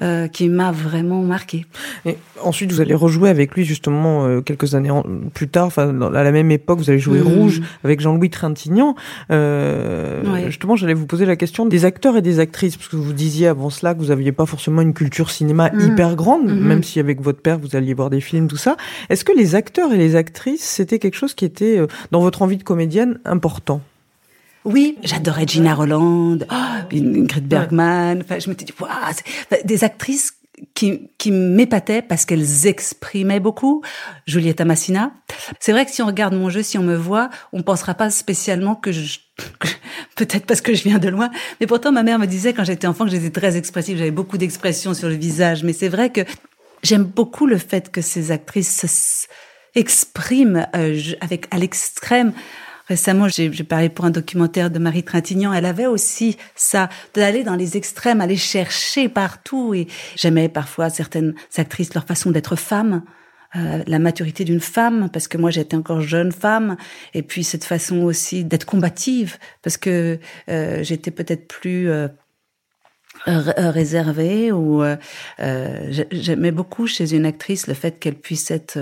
[0.01, 1.65] euh, qui m'a vraiment marqué.
[2.05, 4.91] Et ensuite, vous allez rejouer avec lui justement euh, quelques années
[5.33, 7.27] plus tard, enfin à la même époque, vous allez jouer hmm.
[7.27, 8.95] Rouge avec Jean-Louis Trintignant.
[9.29, 13.47] Justement, j'allais vous poser la question des acteurs et des actrices, parce que vous disiez
[13.47, 15.93] avant cela que vous aviez pas forcément une culture cinéma hmm.
[15.93, 18.75] hyper grande, même si avec votre père vous alliez voir des films, tout ça.
[19.09, 21.79] Est-ce que les acteurs et les actrices, c'était quelque chose qui était
[22.11, 23.81] dans votre envie de comédienne important
[24.65, 28.21] oui, j'adorais Gina Roland, oh, Ingrid Bergman.
[28.21, 28.73] Enfin, je m'étais dit,
[29.65, 30.37] des actrices
[30.73, 33.83] qui, qui m'épataient parce qu'elles exprimaient beaucoup.
[34.25, 35.11] Julieta Massina.
[35.59, 38.09] C'est vrai que si on regarde mon jeu, si on me voit, on pensera pas
[38.09, 39.19] spécialement que je,
[40.15, 42.87] peut-être parce que je viens de loin, mais pourtant ma mère me disait quand j'étais
[42.87, 45.63] enfant que j'étais très expressive, j'avais beaucoup d'expressions sur le visage.
[45.63, 46.21] Mais c'est vrai que
[46.83, 49.27] j'aime beaucoup le fait que ces actrices
[49.75, 52.33] exprime euh, avec à l'extrême.
[52.87, 55.53] Récemment, j'ai parlé pour un documentaire de Marie Trintignant.
[55.53, 59.73] Elle avait aussi ça, d'aller dans les extrêmes, aller chercher partout.
[59.73, 63.03] Et j'aimais parfois certaines actrices, leur façon d'être femme.
[63.55, 66.75] Euh, la maturité d'une femme, parce que moi j'étais encore jeune femme,
[67.13, 70.17] et puis cette façon aussi d'être combative, parce que
[70.49, 72.07] euh, j'étais peut-être plus euh,
[73.25, 74.95] réservée ou euh,
[75.39, 78.77] euh, j'aimais beaucoup chez une actrice le fait qu'elle puisse être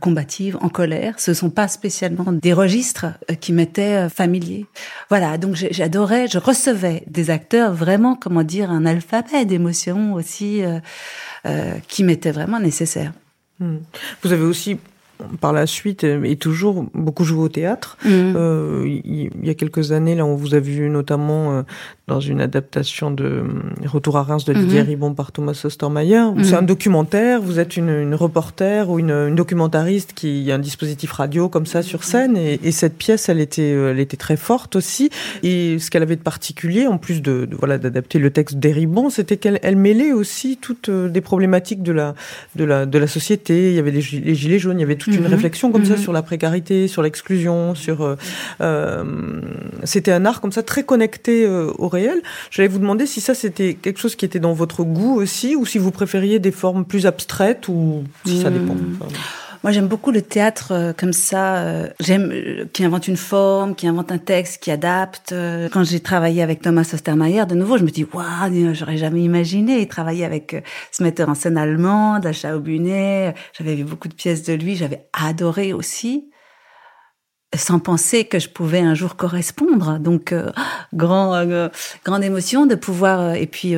[0.00, 1.18] combative, en colère.
[1.18, 3.06] Ce sont pas spécialement des registres
[3.40, 4.66] qui m'étaient familiers.
[5.08, 10.62] Voilà, donc j'adorais, je recevais des acteurs vraiment, comment dire, un alphabet d'émotions aussi
[11.88, 13.12] qui m'était vraiment nécessaire.
[13.58, 13.78] Hmm.
[14.22, 14.78] Vous avez aussi
[15.40, 17.96] par la suite et toujours beaucoup joué au théâtre.
[18.04, 18.34] Hmm.
[18.36, 21.64] Euh, il y, a quelques années, là, on vous a vu notamment
[22.10, 23.44] dans une adaptation de euh,
[23.86, 24.88] Retour à Reims de Didier mhm.
[24.88, 26.24] Ribon par Thomas Ostermayer.
[26.42, 26.66] C'est un mhm.
[26.66, 31.48] documentaire, vous êtes une, une reporter ou une, une, documentariste qui a un dispositif radio
[31.48, 34.74] comme ça sur scène et, et, cette pièce, elle était, euh, elle était très forte
[34.74, 35.10] aussi.
[35.44, 39.36] Et ce qu'elle avait de particulier, en plus de, voilà d'adapter le texte d'Eribon, c'était
[39.36, 42.16] qu'elle elle mêlait aussi toutes euh, des problématiques de la,
[42.56, 43.70] de la, de la société.
[43.70, 45.30] Il y avait les, gilets jaunes, il y avait une mhm.
[45.30, 48.16] réflexion comme ça sur la précarité, sur l'exclusion, sur.
[48.60, 49.04] Euh,
[49.84, 52.20] c'était un art comme ça très connecté au réel
[52.50, 55.66] J'allais vous demander si ça c'était quelque chose qui était dans votre goût aussi, ou
[55.66, 58.74] si vous préfériez des formes plus abstraites, ou si ça dépend.
[58.74, 58.96] Hmm.
[59.62, 61.58] Moi, j'aime beaucoup le théâtre euh, comme ça.
[61.58, 65.34] Euh, j'aime euh, qui invente une forme, qui invente un texte, qui adapte.
[65.70, 69.86] Quand j'ai travaillé avec Thomas Ostermayer, de nouveau, je me dis waouh, j'aurais jamais imaginé
[69.86, 73.34] travailler avec ce metteur en scène allemand, Dasha Obunet.
[73.52, 76.30] J'avais vu beaucoup de pièces de lui, j'avais adoré aussi
[77.56, 79.98] sans penser que je pouvais un jour correspondre.
[79.98, 80.50] Donc, euh,
[80.94, 81.68] grand, euh,
[82.04, 83.74] grande émotion de pouvoir euh, et puis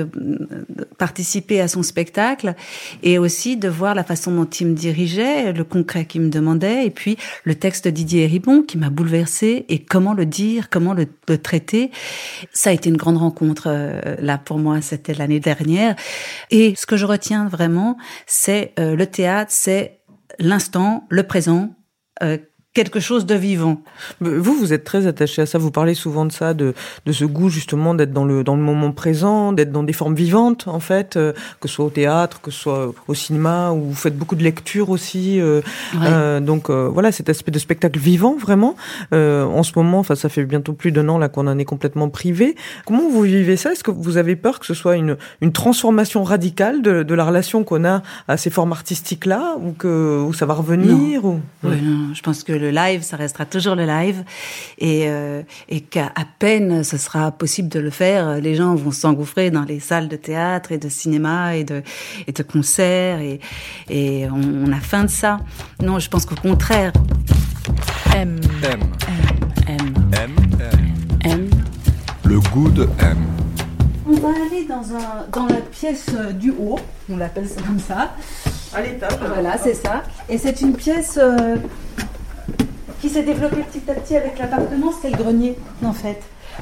[0.99, 2.55] participer à son spectacle
[3.03, 6.85] et aussi de voir la façon dont il me dirigeait, le concret qu'il me demandait
[6.87, 10.93] et puis le texte de Didier Ribon qui m'a bouleversé et comment le dire, comment
[10.93, 11.91] le, le, traiter.
[12.53, 13.71] Ça a été une grande rencontre
[14.21, 14.83] là pour moi.
[14.83, 15.97] C'était l'année dernière
[16.51, 20.01] et ce que je retiens vraiment, c'est le théâtre, c'est
[20.39, 21.75] l'instant, le présent
[22.75, 23.83] quelque chose de vivant.
[24.21, 25.59] Vous, vous êtes très attaché à ça.
[25.59, 28.63] Vous parlez souvent de ça, de, de ce goût justement d'être dans le dans le
[28.63, 32.41] moment présent, d'être dans des formes vivantes en fait, euh, que ce soit au théâtre,
[32.41, 35.39] que ce soit au cinéma, où vous faites beaucoup de lectures aussi.
[35.41, 35.61] Euh,
[36.01, 38.77] euh, donc voilà, cet aspect de spectacle vivant vraiment.
[39.13, 42.09] en ce moment, enfin ça fait bientôt plus d'un an là qu'on en est complètement
[42.09, 42.57] privé.
[42.87, 43.73] Comment vous vivez ça?
[43.73, 47.25] Est-ce que vous avez peur que ce soit une une transformation radicale de, de la
[47.25, 51.41] relation qu'on a à ces formes artistiques là, ou que ça va revenir ou...
[51.65, 54.25] Oui, non, je pense que le live, ça restera toujours le live,
[54.79, 59.51] et, euh, et qu'à peine ce sera possible de le faire, les gens vont s'engouffrer
[59.51, 61.83] dans les salles de théâtre et de cinéma et de,
[62.27, 63.41] et de concerts, et,
[63.91, 65.39] et on, on a faim de ça.
[65.81, 66.93] Non, je pense qu'au contraire.
[68.15, 68.41] M.
[68.63, 68.81] M.
[69.69, 69.95] M.
[70.13, 70.35] M.
[70.63, 70.81] M.
[71.25, 71.51] M.
[72.25, 73.19] Le goût de M.
[74.05, 77.79] On va aller dans, un, dans la pièce euh, du haut, on l'appelle ça comme
[77.79, 78.15] ça.
[78.75, 79.13] À l'étage.
[79.33, 80.03] Voilà, c'est ça.
[80.29, 81.57] Et c'est une pièce euh,
[83.03, 86.21] qui s'est développée petit à petit avec l'appartement, c'est le grenier en fait.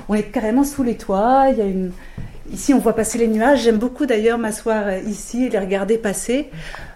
[0.09, 1.93] On est carrément sous les toits, il y a une...
[2.51, 3.63] Ici, on voit passer les nuages.
[3.63, 6.49] J'aime beaucoup d'ailleurs m'asseoir euh, ici et les regarder passer.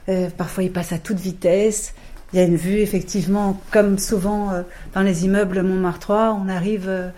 [0.08, 1.94] Euh, parfois, ils passent à toute vitesse.
[2.32, 4.62] Il y a une vue, effectivement, comme souvent euh,
[4.94, 7.10] dans les immeubles Montmartrois, on arrive, euh,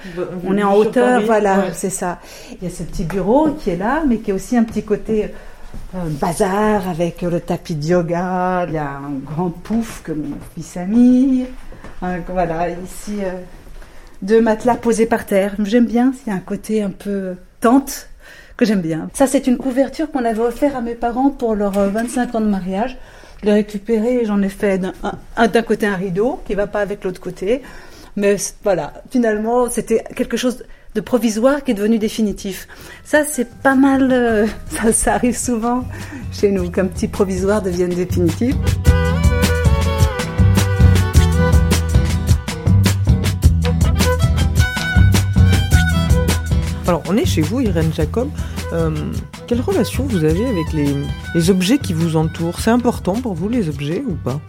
[0.44, 1.70] on est en hauteur, voilà, ouais.
[1.72, 2.18] c'est ça.
[2.60, 4.82] Il y a ce petit bureau qui est là, mais qui est aussi un petit
[4.82, 5.30] côté
[5.94, 8.66] bazar avec le tapis de yoga.
[8.68, 11.46] Il y a un grand pouf que mon fils a mis.
[12.02, 13.32] Un- voilà, ici, euh,
[14.22, 15.54] deux matelas posés par terre.
[15.64, 18.08] J'aime bien, a un côté un peu tente
[18.56, 19.08] que j'aime bien.
[19.14, 22.40] Ça, c'est une couverture qu'on avait offert à mes parents pour leurs euh, 25 ans
[22.40, 22.96] de mariage.
[23.42, 26.54] Je l'ai récupéré et j'en ai fait d'un un- un- d'un côté un rideau qui
[26.54, 27.62] va pas avec l'autre côté.
[28.16, 32.66] Mais voilà, finalement, c'était quelque chose de provisoire qui est devenu définitif.
[33.04, 34.10] Ça, c'est pas mal.
[34.10, 35.84] euh, ça, ça arrive souvent
[36.32, 38.54] chez nous, qu'un petit provisoire devienne définitif.
[46.88, 48.30] Alors, on est chez vous, Irène Jacob.
[48.72, 48.94] Euh,
[49.48, 50.94] quelle relation vous avez avec les,
[51.34, 52.60] les objets qui vous entourent?
[52.60, 54.40] C'est important pour vous, les objets, ou pas?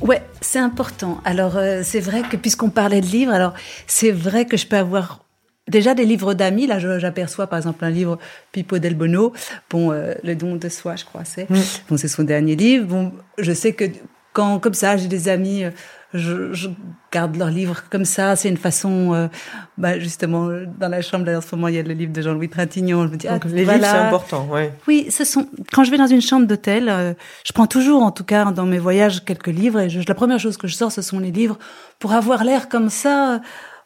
[0.00, 1.20] Ouais, c'est important.
[1.26, 3.52] Alors, euh, c'est vrai que puisqu'on parlait de livres, alors
[3.86, 5.20] c'est vrai que je peux avoir
[5.68, 6.66] déjà des livres d'amis.
[6.66, 8.18] Là, j'aperçois par exemple un livre
[8.50, 9.34] Pipo del Bono.
[9.68, 11.50] Bon, euh, Le don de soi, je crois, c'est.
[11.50, 11.60] Mm.
[11.90, 12.86] Bon, c'est son dernier livre.
[12.86, 13.84] Bon, je sais que
[14.32, 15.70] quand, comme ça, j'ai des amis, euh,
[16.12, 16.68] je, je
[17.12, 18.34] garde leurs livres comme ça.
[18.36, 19.28] C'est une façon, euh,
[19.78, 22.20] bah, justement, dans la chambre, là, en ce moment, il y a le livre de
[22.22, 23.06] Jean-Louis Trintignant.
[23.06, 23.78] Je me dis, Donc, ah, les voilà.
[23.78, 24.72] livres, c'est important, ouais.
[24.88, 25.46] Oui, ce sont.
[25.72, 27.14] Quand je vais dans une chambre d'hôtel, euh,
[27.46, 29.80] je prends toujours, en tout cas, dans mes voyages, quelques livres.
[29.80, 31.58] Et je- la première chose que je sors, ce sont les livres
[31.98, 33.40] pour avoir l'air comme ça,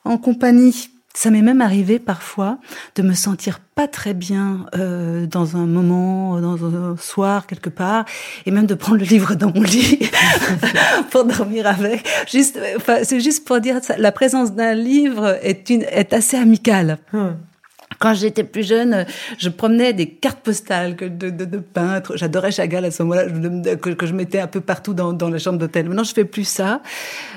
[0.05, 0.91] en compagnie.
[1.17, 2.59] Ça m'est même arrivé parfois
[2.97, 8.05] de me sentir pas très bien euh, dans un moment, dans un soir quelque part,
[8.47, 10.11] et même de prendre le livre dans mon lit
[11.11, 12.05] pour dormir avec.
[12.29, 13.97] Juste, enfin, c'est juste pour dire ça.
[13.97, 16.99] La présence d'un livre est une est assez amicale.
[17.13, 17.37] Hum.
[18.05, 19.07] Quand j'étais plus jeune,
[19.39, 22.19] je promenais des cartes postales de, de, peintres.
[22.19, 23.25] J'adorais Chagall à ce moment-là,
[23.77, 25.89] que, je mettais un peu partout dans, dans la chambre d'hôtel.
[25.89, 26.83] Maintenant, je fais plus ça.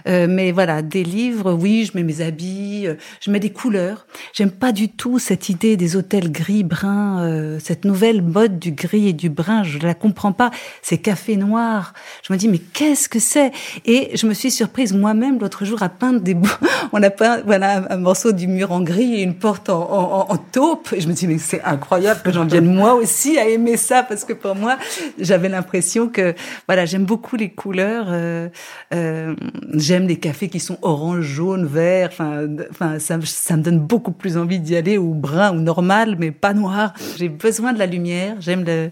[0.10, 4.08] Euh, mais voilà, des livres, oui, je mets mes habits, euh, je mets des couleurs.
[4.34, 8.74] J'aime pas du tout cette idée des hôtels gris, bruns, euh, cette nouvelle mode du
[8.74, 9.64] gris et du brun.
[9.64, 10.52] Je la comprends pas.
[10.82, 11.94] Ces cafés noirs.
[12.28, 13.54] Je me dis, mais qu'est-ce que c'est?
[13.86, 16.36] Et je me suis surprise moi-même l'autre jour à peindre des.
[16.92, 20.30] On a peint, voilà, un, morceau du mur en gris et une porte en, en-
[20.30, 20.92] en taupe.
[20.94, 24.02] Et je me dis, mais c'est incroyable que j'en vienne moi aussi à aimer ça
[24.02, 24.78] parce que pour moi,
[25.20, 26.34] j'avais l'impression que,
[26.68, 28.08] voilà, j'aime beaucoup les couleurs.
[28.10, 28.50] euh,
[28.94, 29.36] euh,
[29.76, 32.10] j'aime les cafés qui sont orange, jaune, vert.
[32.12, 35.60] Enfin, enfin, ça, me- ça me donne beaucoup plus envie d'y aller ou brun ou
[35.62, 36.94] normal, mais pas noir.
[37.18, 38.36] J'ai besoin de la lumière.
[38.40, 38.90] J'aime le,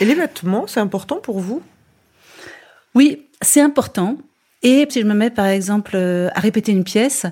[0.00, 1.62] Et les vêtements, c'est important pour vous?
[2.96, 4.16] Oui, c'est important.
[4.62, 7.26] Et si je me mets par exemple euh, à répéter une pièce,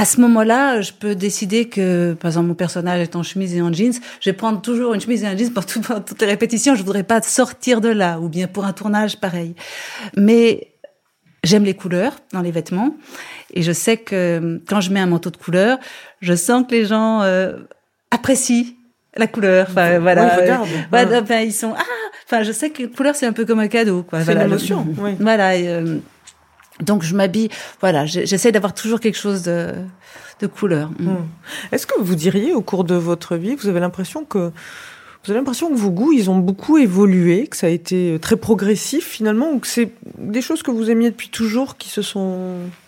[0.00, 3.60] à ce moment-là, je peux décider que, par exemple, mon personnage est en chemise et
[3.60, 6.20] en jeans, je vais prendre toujours une chemise et un jeans pour, tout- pour toutes
[6.20, 6.74] les répétitions.
[6.76, 9.54] Je voudrais pas sortir de là, ou bien pour un tournage pareil.
[10.16, 10.68] Mais
[11.44, 12.94] j'aime les couleurs dans les vêtements,
[13.54, 15.78] et je sais que quand je mets un manteau de couleur,
[16.20, 17.56] je sens que les gens euh,
[18.10, 18.66] apprécient
[19.16, 19.66] la couleur.
[19.70, 20.34] Enfin, voilà.
[20.36, 20.68] Oui, regarde.
[20.68, 21.82] Euh, voilà, ils sont ah.
[22.26, 24.02] Enfin, je sais que la couleur c'est un peu comme un cadeau.
[24.02, 24.18] quoi.
[24.20, 25.12] C'est Voilà, une je- émotion, oui.
[25.18, 25.56] Voilà.
[25.56, 25.96] et, euh,
[26.80, 27.48] donc je m'habille.
[27.80, 29.72] Voilà, j'essaie d'avoir toujours quelque chose de
[30.40, 30.90] de couleur.
[31.00, 31.08] Mm.
[31.08, 31.26] Hum.
[31.72, 34.52] Est-ce que vous diriez, au cours de votre vie, vous avez l'impression que
[35.24, 38.36] vous avez l'impression que vos goûts, ils ont beaucoup évolué, que ça a été très
[38.36, 42.38] progressif finalement, ou que c'est des choses que vous aimiez depuis toujours qui se sont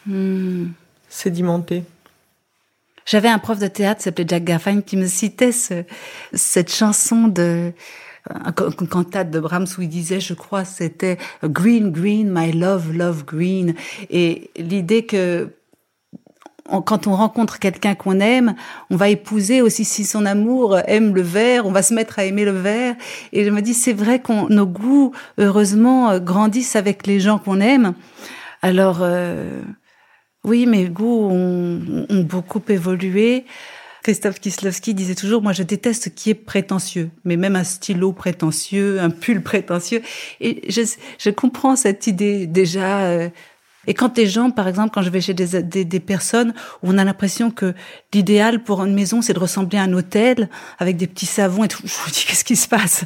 [0.07, 0.67] Mm.
[1.09, 1.83] sédimentées?
[3.07, 5.83] J'avais un prof de théâtre s'appelait Jack Garfine qui me citait ce-
[6.33, 7.73] cette chanson de
[8.29, 12.93] un une cantate de Brahms où il disait, je crois, c'était Green, Green, my love,
[12.93, 13.75] love green.
[14.11, 15.51] Et l'idée que
[16.85, 18.55] quand on rencontre quelqu'un qu'on aime,
[18.91, 22.25] on va épouser aussi si son amour aime le vert, on va se mettre à
[22.25, 22.95] aimer le vert.
[23.33, 27.39] Et je me dis, c'est vrai qu'on nos goûts, heureusement, euh, grandissent avec les gens
[27.39, 27.95] qu'on aime.
[28.63, 29.63] Alors, euh,
[30.45, 33.45] oui, mes goûts ont beaucoup évolué.
[34.03, 38.13] Christophe Kislowski disait toujours, moi je déteste ce qui est prétentieux, mais même un stylo
[38.13, 40.03] prétentieux, un pull prétentieux.
[40.41, 40.83] Et je,
[41.19, 43.01] je comprends cette idée déjà.
[43.03, 43.29] euh,
[43.87, 46.91] Et quand les gens, par exemple, quand je vais chez des, des, des personnes où
[46.91, 47.73] on a l'impression que
[48.13, 51.69] l'idéal pour une maison, c'est de ressembler à un hôtel avec des petits savons et
[51.69, 53.05] tout, je me dis qu'est-ce qui se passe?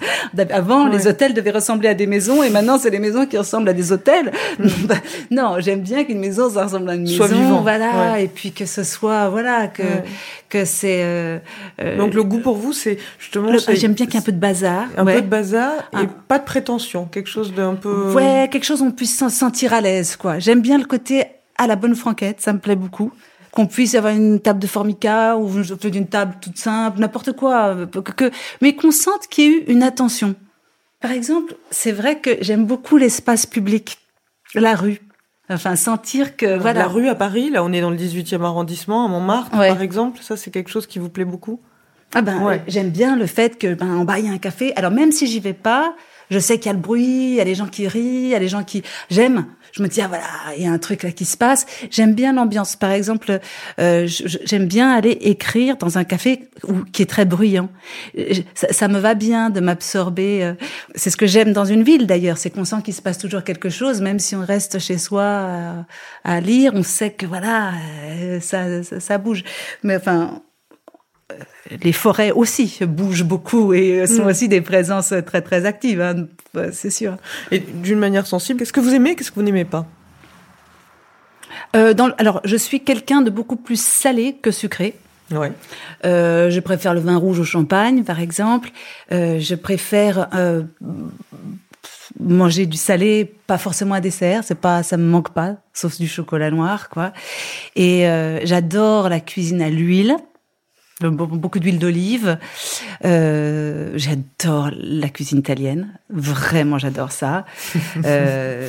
[0.50, 3.68] Avant, les hôtels devaient ressembler à des maisons et maintenant, c'est les maisons qui ressemblent
[3.68, 4.32] à des hôtels.
[5.30, 7.60] non, j'aime bien qu'une maison ça ressemble à une Soit maison, vivant.
[7.62, 8.24] voilà, Ouais.
[8.24, 10.04] et puis que ce soit, voilà, que Ouais.
[10.48, 11.02] que c'est.
[11.02, 11.38] euh,
[11.80, 13.50] euh, Donc le goût pour vous, c'est justement...
[13.72, 16.06] j'aime bien qu'il y ait un peu de bazar, Un peu de bazar et Un-
[16.28, 18.12] pas de prétention, quelque chose d'un peu...
[18.12, 20.38] Ouais, quelque chose où on puisse s'en sentir à l'aise, quoi.
[20.38, 21.24] J'aime bien le côté
[21.56, 23.12] à la bonne franquette, ça me plaît beaucoup.
[23.52, 25.48] Qu'on puisse avoir une table de formica ou
[25.84, 29.64] d'une table toute simple, n'importe quoi, euh, que, mais qu'on sente qu'il y a eu
[29.68, 30.34] une attention.
[31.00, 33.98] Par exemple, c'est vrai que j'aime beaucoup l'espace public,
[34.54, 35.00] la rue.
[35.50, 36.80] Enfin, sentir que voilà.
[36.80, 39.68] La rue à Paris, là on est dans le 18e arrondissement, à Montmartre Ouais.
[39.68, 41.60] par exemple, ça c'est quelque chose qui vous plaît beaucoup?
[42.14, 42.62] Ah ben, Ouais.
[42.66, 44.72] j'aime bien le fait que ben en bas il y a un café.
[44.76, 45.94] Alors même si j'y vais pas,
[46.30, 48.28] je sais qu'il y a le bruit, il y a les gens qui rient, il
[48.28, 49.46] y a les gens qui j'aime.
[49.72, 50.24] Je me dis ah voilà,
[50.56, 51.66] il y a un truc là qui se passe.
[51.90, 52.76] J'aime bien l'ambiance.
[52.76, 53.40] Par exemple,
[53.80, 57.68] euh, j'aime bien aller écrire dans un café où, qui est très bruyant.
[58.16, 60.44] Euh, Ça, ça me va bien de m'absorber.
[60.44, 60.54] euh.
[60.94, 63.42] C'est ce que j'aime dans une ville d'ailleurs, c'est qu'on sent qu'il se passe toujours
[63.42, 65.86] quelque chose, même si on reste chez soi à,
[66.22, 67.72] à lire, on sait que voilà,
[68.06, 69.42] euh, ça, ça, ça bouge.
[69.82, 70.40] Mais enfin,
[71.82, 74.28] les forêts aussi bougent beaucoup et sont Mm.
[74.28, 77.16] aussi des présences très très actives, hein, euh, c'est sûr.
[77.50, 79.86] Et d'une manière sensible, qu'est-ce que vous aimez, qu'est-ce que vous n'aimez pas?
[81.76, 84.94] Euh, dans, alors, je suis quelqu'un de beaucoup plus salé que sucré.
[85.30, 85.52] Ouais.
[86.04, 88.70] Euh, je préfère le vin rouge au champagne, par exemple.
[89.10, 90.62] Euh, je préfère euh,
[92.20, 94.42] manger du salé, pas forcément à dessert.
[94.44, 97.12] C'est pas, ça me manque pas, sauf du chocolat noir, quoi.
[97.74, 100.16] Et euh, j'adore la cuisine à l'huile.
[101.10, 102.38] Beaucoup d'huile d'olive.
[103.04, 105.98] Euh, j'adore la cuisine italienne.
[106.10, 107.44] Vraiment, j'adore ça.
[108.04, 108.68] Euh,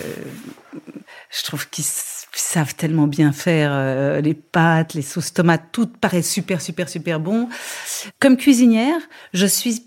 [1.30, 6.22] je trouve qu'ils savent tellement bien faire euh, les pâtes, les sauces tomates, tout paraît
[6.22, 7.50] super, super, super bon.
[8.20, 9.00] Comme cuisinière,
[9.34, 9.84] je suis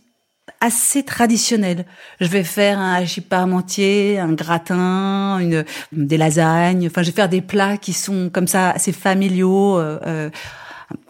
[0.60, 1.84] assez traditionnelle.
[2.20, 6.88] Je vais faire un hachis parmentier, un gratin, une, des lasagnes.
[6.88, 9.78] Enfin, je vais faire des plats qui sont comme ça assez familiaux.
[9.78, 10.30] euh,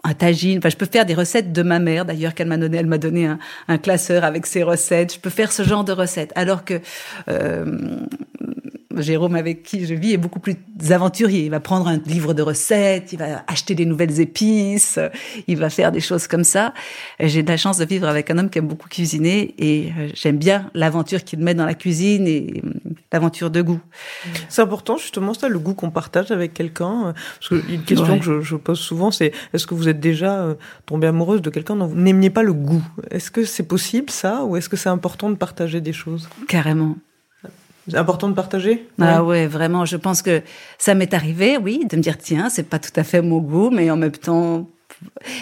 [0.03, 0.57] un tagine.
[0.57, 2.77] Enfin, je peux faire des recettes de ma mère, d'ailleurs, qu'elle m'a donné.
[2.77, 3.29] Elle m'a donné
[3.67, 5.15] un, classeur avec ses recettes.
[5.15, 6.31] Je peux faire ce genre de recettes.
[6.35, 6.81] Alors que
[7.29, 8.05] euh,
[9.01, 10.55] Jérôme, avec qui je vis, est beaucoup plus
[10.89, 11.45] aventurier.
[11.45, 14.99] Il va prendre un livre de recettes, il va acheter des nouvelles épices,
[15.47, 16.73] il va faire des choses comme ça.
[17.19, 20.09] J'ai de la chance de vivre avec un homme qui aime beaucoup cuisiner et euh,
[20.13, 22.69] j'aime bien l'aventure qu'il met dans la cuisine et euh,
[23.11, 23.79] l'aventure de goût.
[24.49, 27.07] C'est important justement ça, le goût qu'on partage avec quelqu'un.
[27.07, 28.19] euh, Parce que une question Ouais.
[28.19, 31.49] que je, je pose souvent, c'est est-ce que vous êtes déjà euh, tombée amoureuse de
[31.49, 32.83] quelqu'un dont vous n'aimiez pas le goût?
[33.11, 36.29] Est-ce que c'est possible ça, ou est-ce que c'est important de partager des choses?
[36.47, 36.95] Carrément.
[37.87, 38.87] C'est important de partager?
[39.01, 39.47] Ah Ouais.
[39.47, 39.85] vraiment.
[39.85, 40.41] Je pense que
[40.77, 43.69] ça m'est arrivé, oui, de me dire tiens, c'est pas tout à fait mon goût,
[43.71, 44.67] mais en même temps,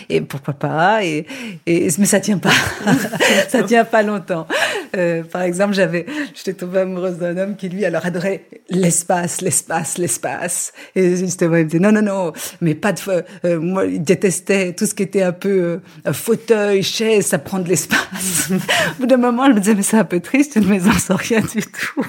[0.09, 1.25] et pourquoi pas Et,
[1.65, 2.51] et mais ça tient pas,
[3.49, 4.47] ça tient pas longtemps.
[4.95, 9.97] Euh, par exemple, j'avais, j'étais tombée amoureuse d'un homme qui lui alors adorait l'espace, l'espace,
[9.97, 10.73] l'espace.
[10.95, 12.99] Et justement, il me disait non, non, non, mais pas de.
[12.99, 17.39] fa- euh, moi, il détestait tout ce qui était un peu euh, fauteuil, chaise, ça
[17.39, 18.49] prend de l'espace.
[18.51, 21.15] Au bout d'un moment, je me disais mais c'est un peu triste une maison sans
[21.15, 22.05] rien du tout.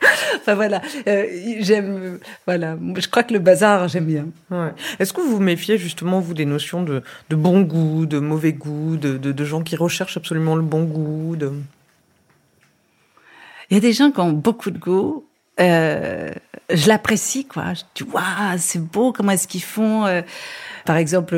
[0.36, 1.26] Enfin voilà, euh,
[1.60, 4.26] j'aime, voilà, je crois que le bazar j'aime bien.
[4.50, 4.72] Ouais.
[4.98, 8.52] Est-ce que vous vous méfiez justement, vous, des notions de, de bon goût, de mauvais
[8.52, 11.36] goût, de, de, de gens qui recherchent absolument le bon goût.
[13.70, 15.26] Il y a des gens qui ont beaucoup de goût.
[15.60, 16.30] Euh,
[16.70, 17.74] je l'apprécie quoi.
[17.74, 19.12] Je dis waouh, c'est beau.
[19.12, 20.22] Comment est-ce qu'ils font euh,
[20.84, 21.36] Par exemple,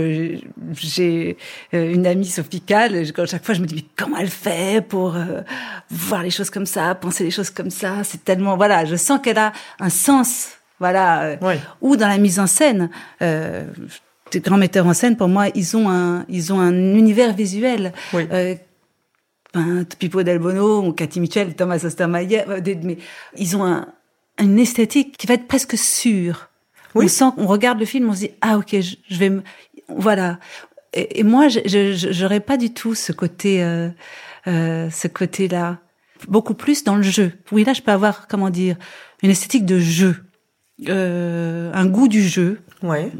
[0.74, 1.36] j'ai
[1.74, 3.04] euh, une amie Sophie Calle.
[3.04, 5.42] je- Chaque fois, je me dis mais comment elle fait pour euh,
[5.90, 8.02] voir les choses comme ça, penser les choses comme ça?
[8.04, 8.84] C'est tellement voilà.
[8.84, 10.48] Je sens qu'elle a un sens.
[10.80, 11.36] Voilà.
[11.42, 11.60] Ouais.
[11.82, 12.88] ou dans la mise en scène.
[13.22, 13.66] Euh,
[14.32, 17.92] des grands metteurs en scène, pour moi, ils ont un, ils ont un univers visuel.
[18.14, 18.26] Oui.
[18.32, 18.54] Euh,
[19.52, 22.96] ben, Pippo Del Bono, ou Cathy Mitchell, Thomas Ostermayer, des- mais
[23.36, 23.88] ils ont un,
[24.40, 26.48] une esthétique qui va être presque sûre.
[26.94, 27.04] Oui.
[27.04, 29.42] On sent qu'on regarde le film, on se dit ah ok, je, je vais me,
[29.88, 30.38] voilà.
[30.92, 33.88] Et, et moi, je j'aurais pas du tout ce côté, euh,
[34.46, 35.78] euh, ce côté-là.
[36.28, 37.32] Beaucoup plus dans le jeu.
[37.52, 38.76] Oui, là, je peux avoir comment dire
[39.22, 40.16] une esthétique de jeu,
[40.88, 42.60] euh, un goût du jeu.
[42.82, 43.10] Ouais.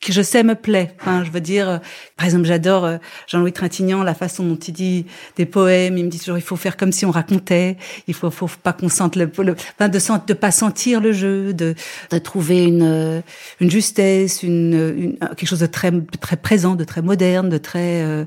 [0.00, 0.94] Que je sais me plaît.
[1.00, 1.78] Enfin, je veux dire, euh,
[2.16, 2.96] par exemple, j'adore euh,
[3.26, 5.98] Jean-Louis Trintignant, la façon dont il dit des poèmes.
[5.98, 7.76] Il me dit toujours, il faut faire comme si on racontait.
[8.08, 11.74] Il faut, faut pas qu'on sente le, enfin, de, de pas sentir le jeu, de,
[12.10, 13.20] de trouver une, euh,
[13.60, 18.02] une justesse, une, une, quelque chose de très, très présent, de très moderne, de très,
[18.02, 18.24] euh,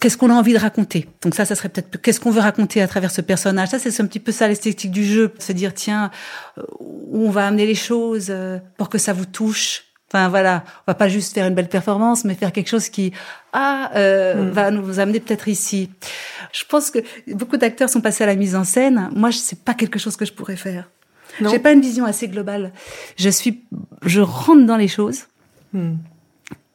[0.00, 1.08] qu'est-ce qu'on a envie de raconter?
[1.20, 3.68] Donc ça, ça serait peut-être, qu'est-ce qu'on veut raconter à travers ce personnage?
[3.68, 5.34] Ça, c'est un petit peu ça l'esthétique du jeu.
[5.38, 6.10] Se dire, tiens,
[6.78, 8.34] où on va amener les choses
[8.78, 12.24] pour que ça vous touche Enfin voilà, on va pas juste faire une belle performance,
[12.24, 13.14] mais faire quelque chose qui
[13.54, 14.50] ah euh, mm.
[14.50, 15.88] va nous amener peut-être ici.
[16.52, 16.98] Je pense que
[17.28, 19.08] beaucoup d'acteurs sont passés à la mise en scène.
[19.14, 20.90] Moi, je sais pas quelque chose que je pourrais faire.
[21.40, 22.72] J'ai pas une vision assez globale.
[23.16, 23.64] Je suis,
[24.04, 25.28] je rentre dans les choses.
[25.72, 25.94] Mm.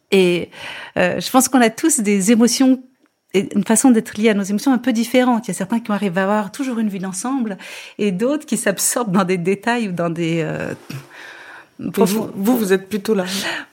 [0.09, 0.49] Et
[0.97, 2.81] euh, je pense qu'on a tous des émotions
[3.35, 5.47] et une façon d'être lié à nos émotions un peu différente.
[5.47, 7.57] Il y a certains qui arrivent à avoir toujours une vue d'ensemble
[7.99, 10.73] et d'autres qui s'absorbent dans des détails ou dans des euh,
[11.80, 13.25] vous, vous, êtes plutôt là.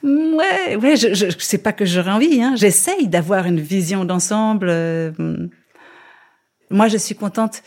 [0.03, 0.95] Ouais, ouais.
[0.95, 2.41] Je, je, sais pas que j'aurais envie.
[2.41, 2.55] Hein.
[2.55, 4.67] J'essaye d'avoir une vision d'ensemble.
[4.69, 5.11] Euh,
[6.69, 7.63] moi, je suis contente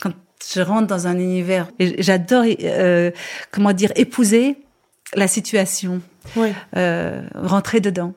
[0.00, 0.12] quand
[0.52, 1.68] je rentre dans un univers.
[1.78, 3.10] J'adore, euh,
[3.52, 4.56] comment dire, épouser
[5.14, 6.00] la situation.
[6.36, 6.52] Ouais.
[6.76, 8.14] Euh, rentrer dedans.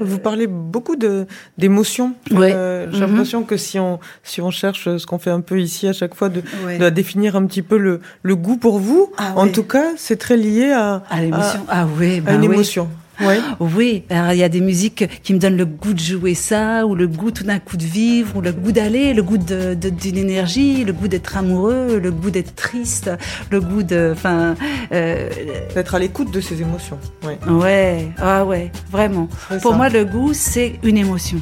[0.00, 1.26] Vous parlez beaucoup de
[1.58, 2.14] d'émotions.
[2.32, 3.06] Euh, J'ai mhm.
[3.06, 6.14] l'impression que si on si on cherche ce qu'on fait un peu ici à chaque
[6.14, 6.42] fois de,
[6.78, 10.16] de définir un petit peu le le goût pour vous, ah en tout cas, c'est
[10.16, 11.60] très lié à à l'émotion.
[11.68, 12.88] Ah oui, bah une émotion.
[13.60, 16.94] Oui, il y a des musiques qui me donnent le goût de jouer ça, ou
[16.94, 20.18] le goût tout d'un coup de vivre, ou le goût d'aller, le goût d'une de,
[20.18, 23.10] énergie, le goût d'être amoureux, le goût d'être triste,
[23.50, 24.54] le goût de, enfin,
[24.92, 25.28] euh,
[25.74, 26.98] d'être à l'écoute de ses émotions.
[27.24, 27.38] Ouais.
[27.48, 29.28] Ouais, ah ouais, vraiment.
[29.60, 31.38] Pour moi, le goût, c'est une émotion.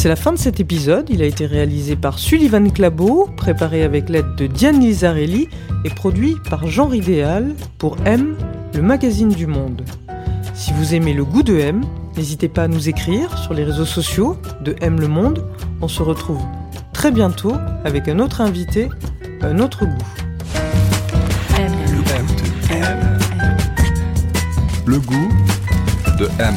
[0.00, 1.10] C'est la fin de cet épisode.
[1.10, 5.46] Il a été réalisé par Sullivan Clabot, préparé avec l'aide de Diane Lizarelli
[5.84, 8.34] et produit par Jean Ridéal pour M,
[8.74, 9.84] le magazine du monde.
[10.54, 11.82] Si vous aimez le goût de M,
[12.16, 15.44] n'hésitez pas à nous écrire sur les réseaux sociaux de M le monde.
[15.82, 16.40] On se retrouve
[16.94, 17.52] très bientôt
[17.84, 18.88] avec un autre invité,
[19.42, 20.04] un autre goût.
[24.86, 25.28] Le goût
[26.18, 26.54] de M.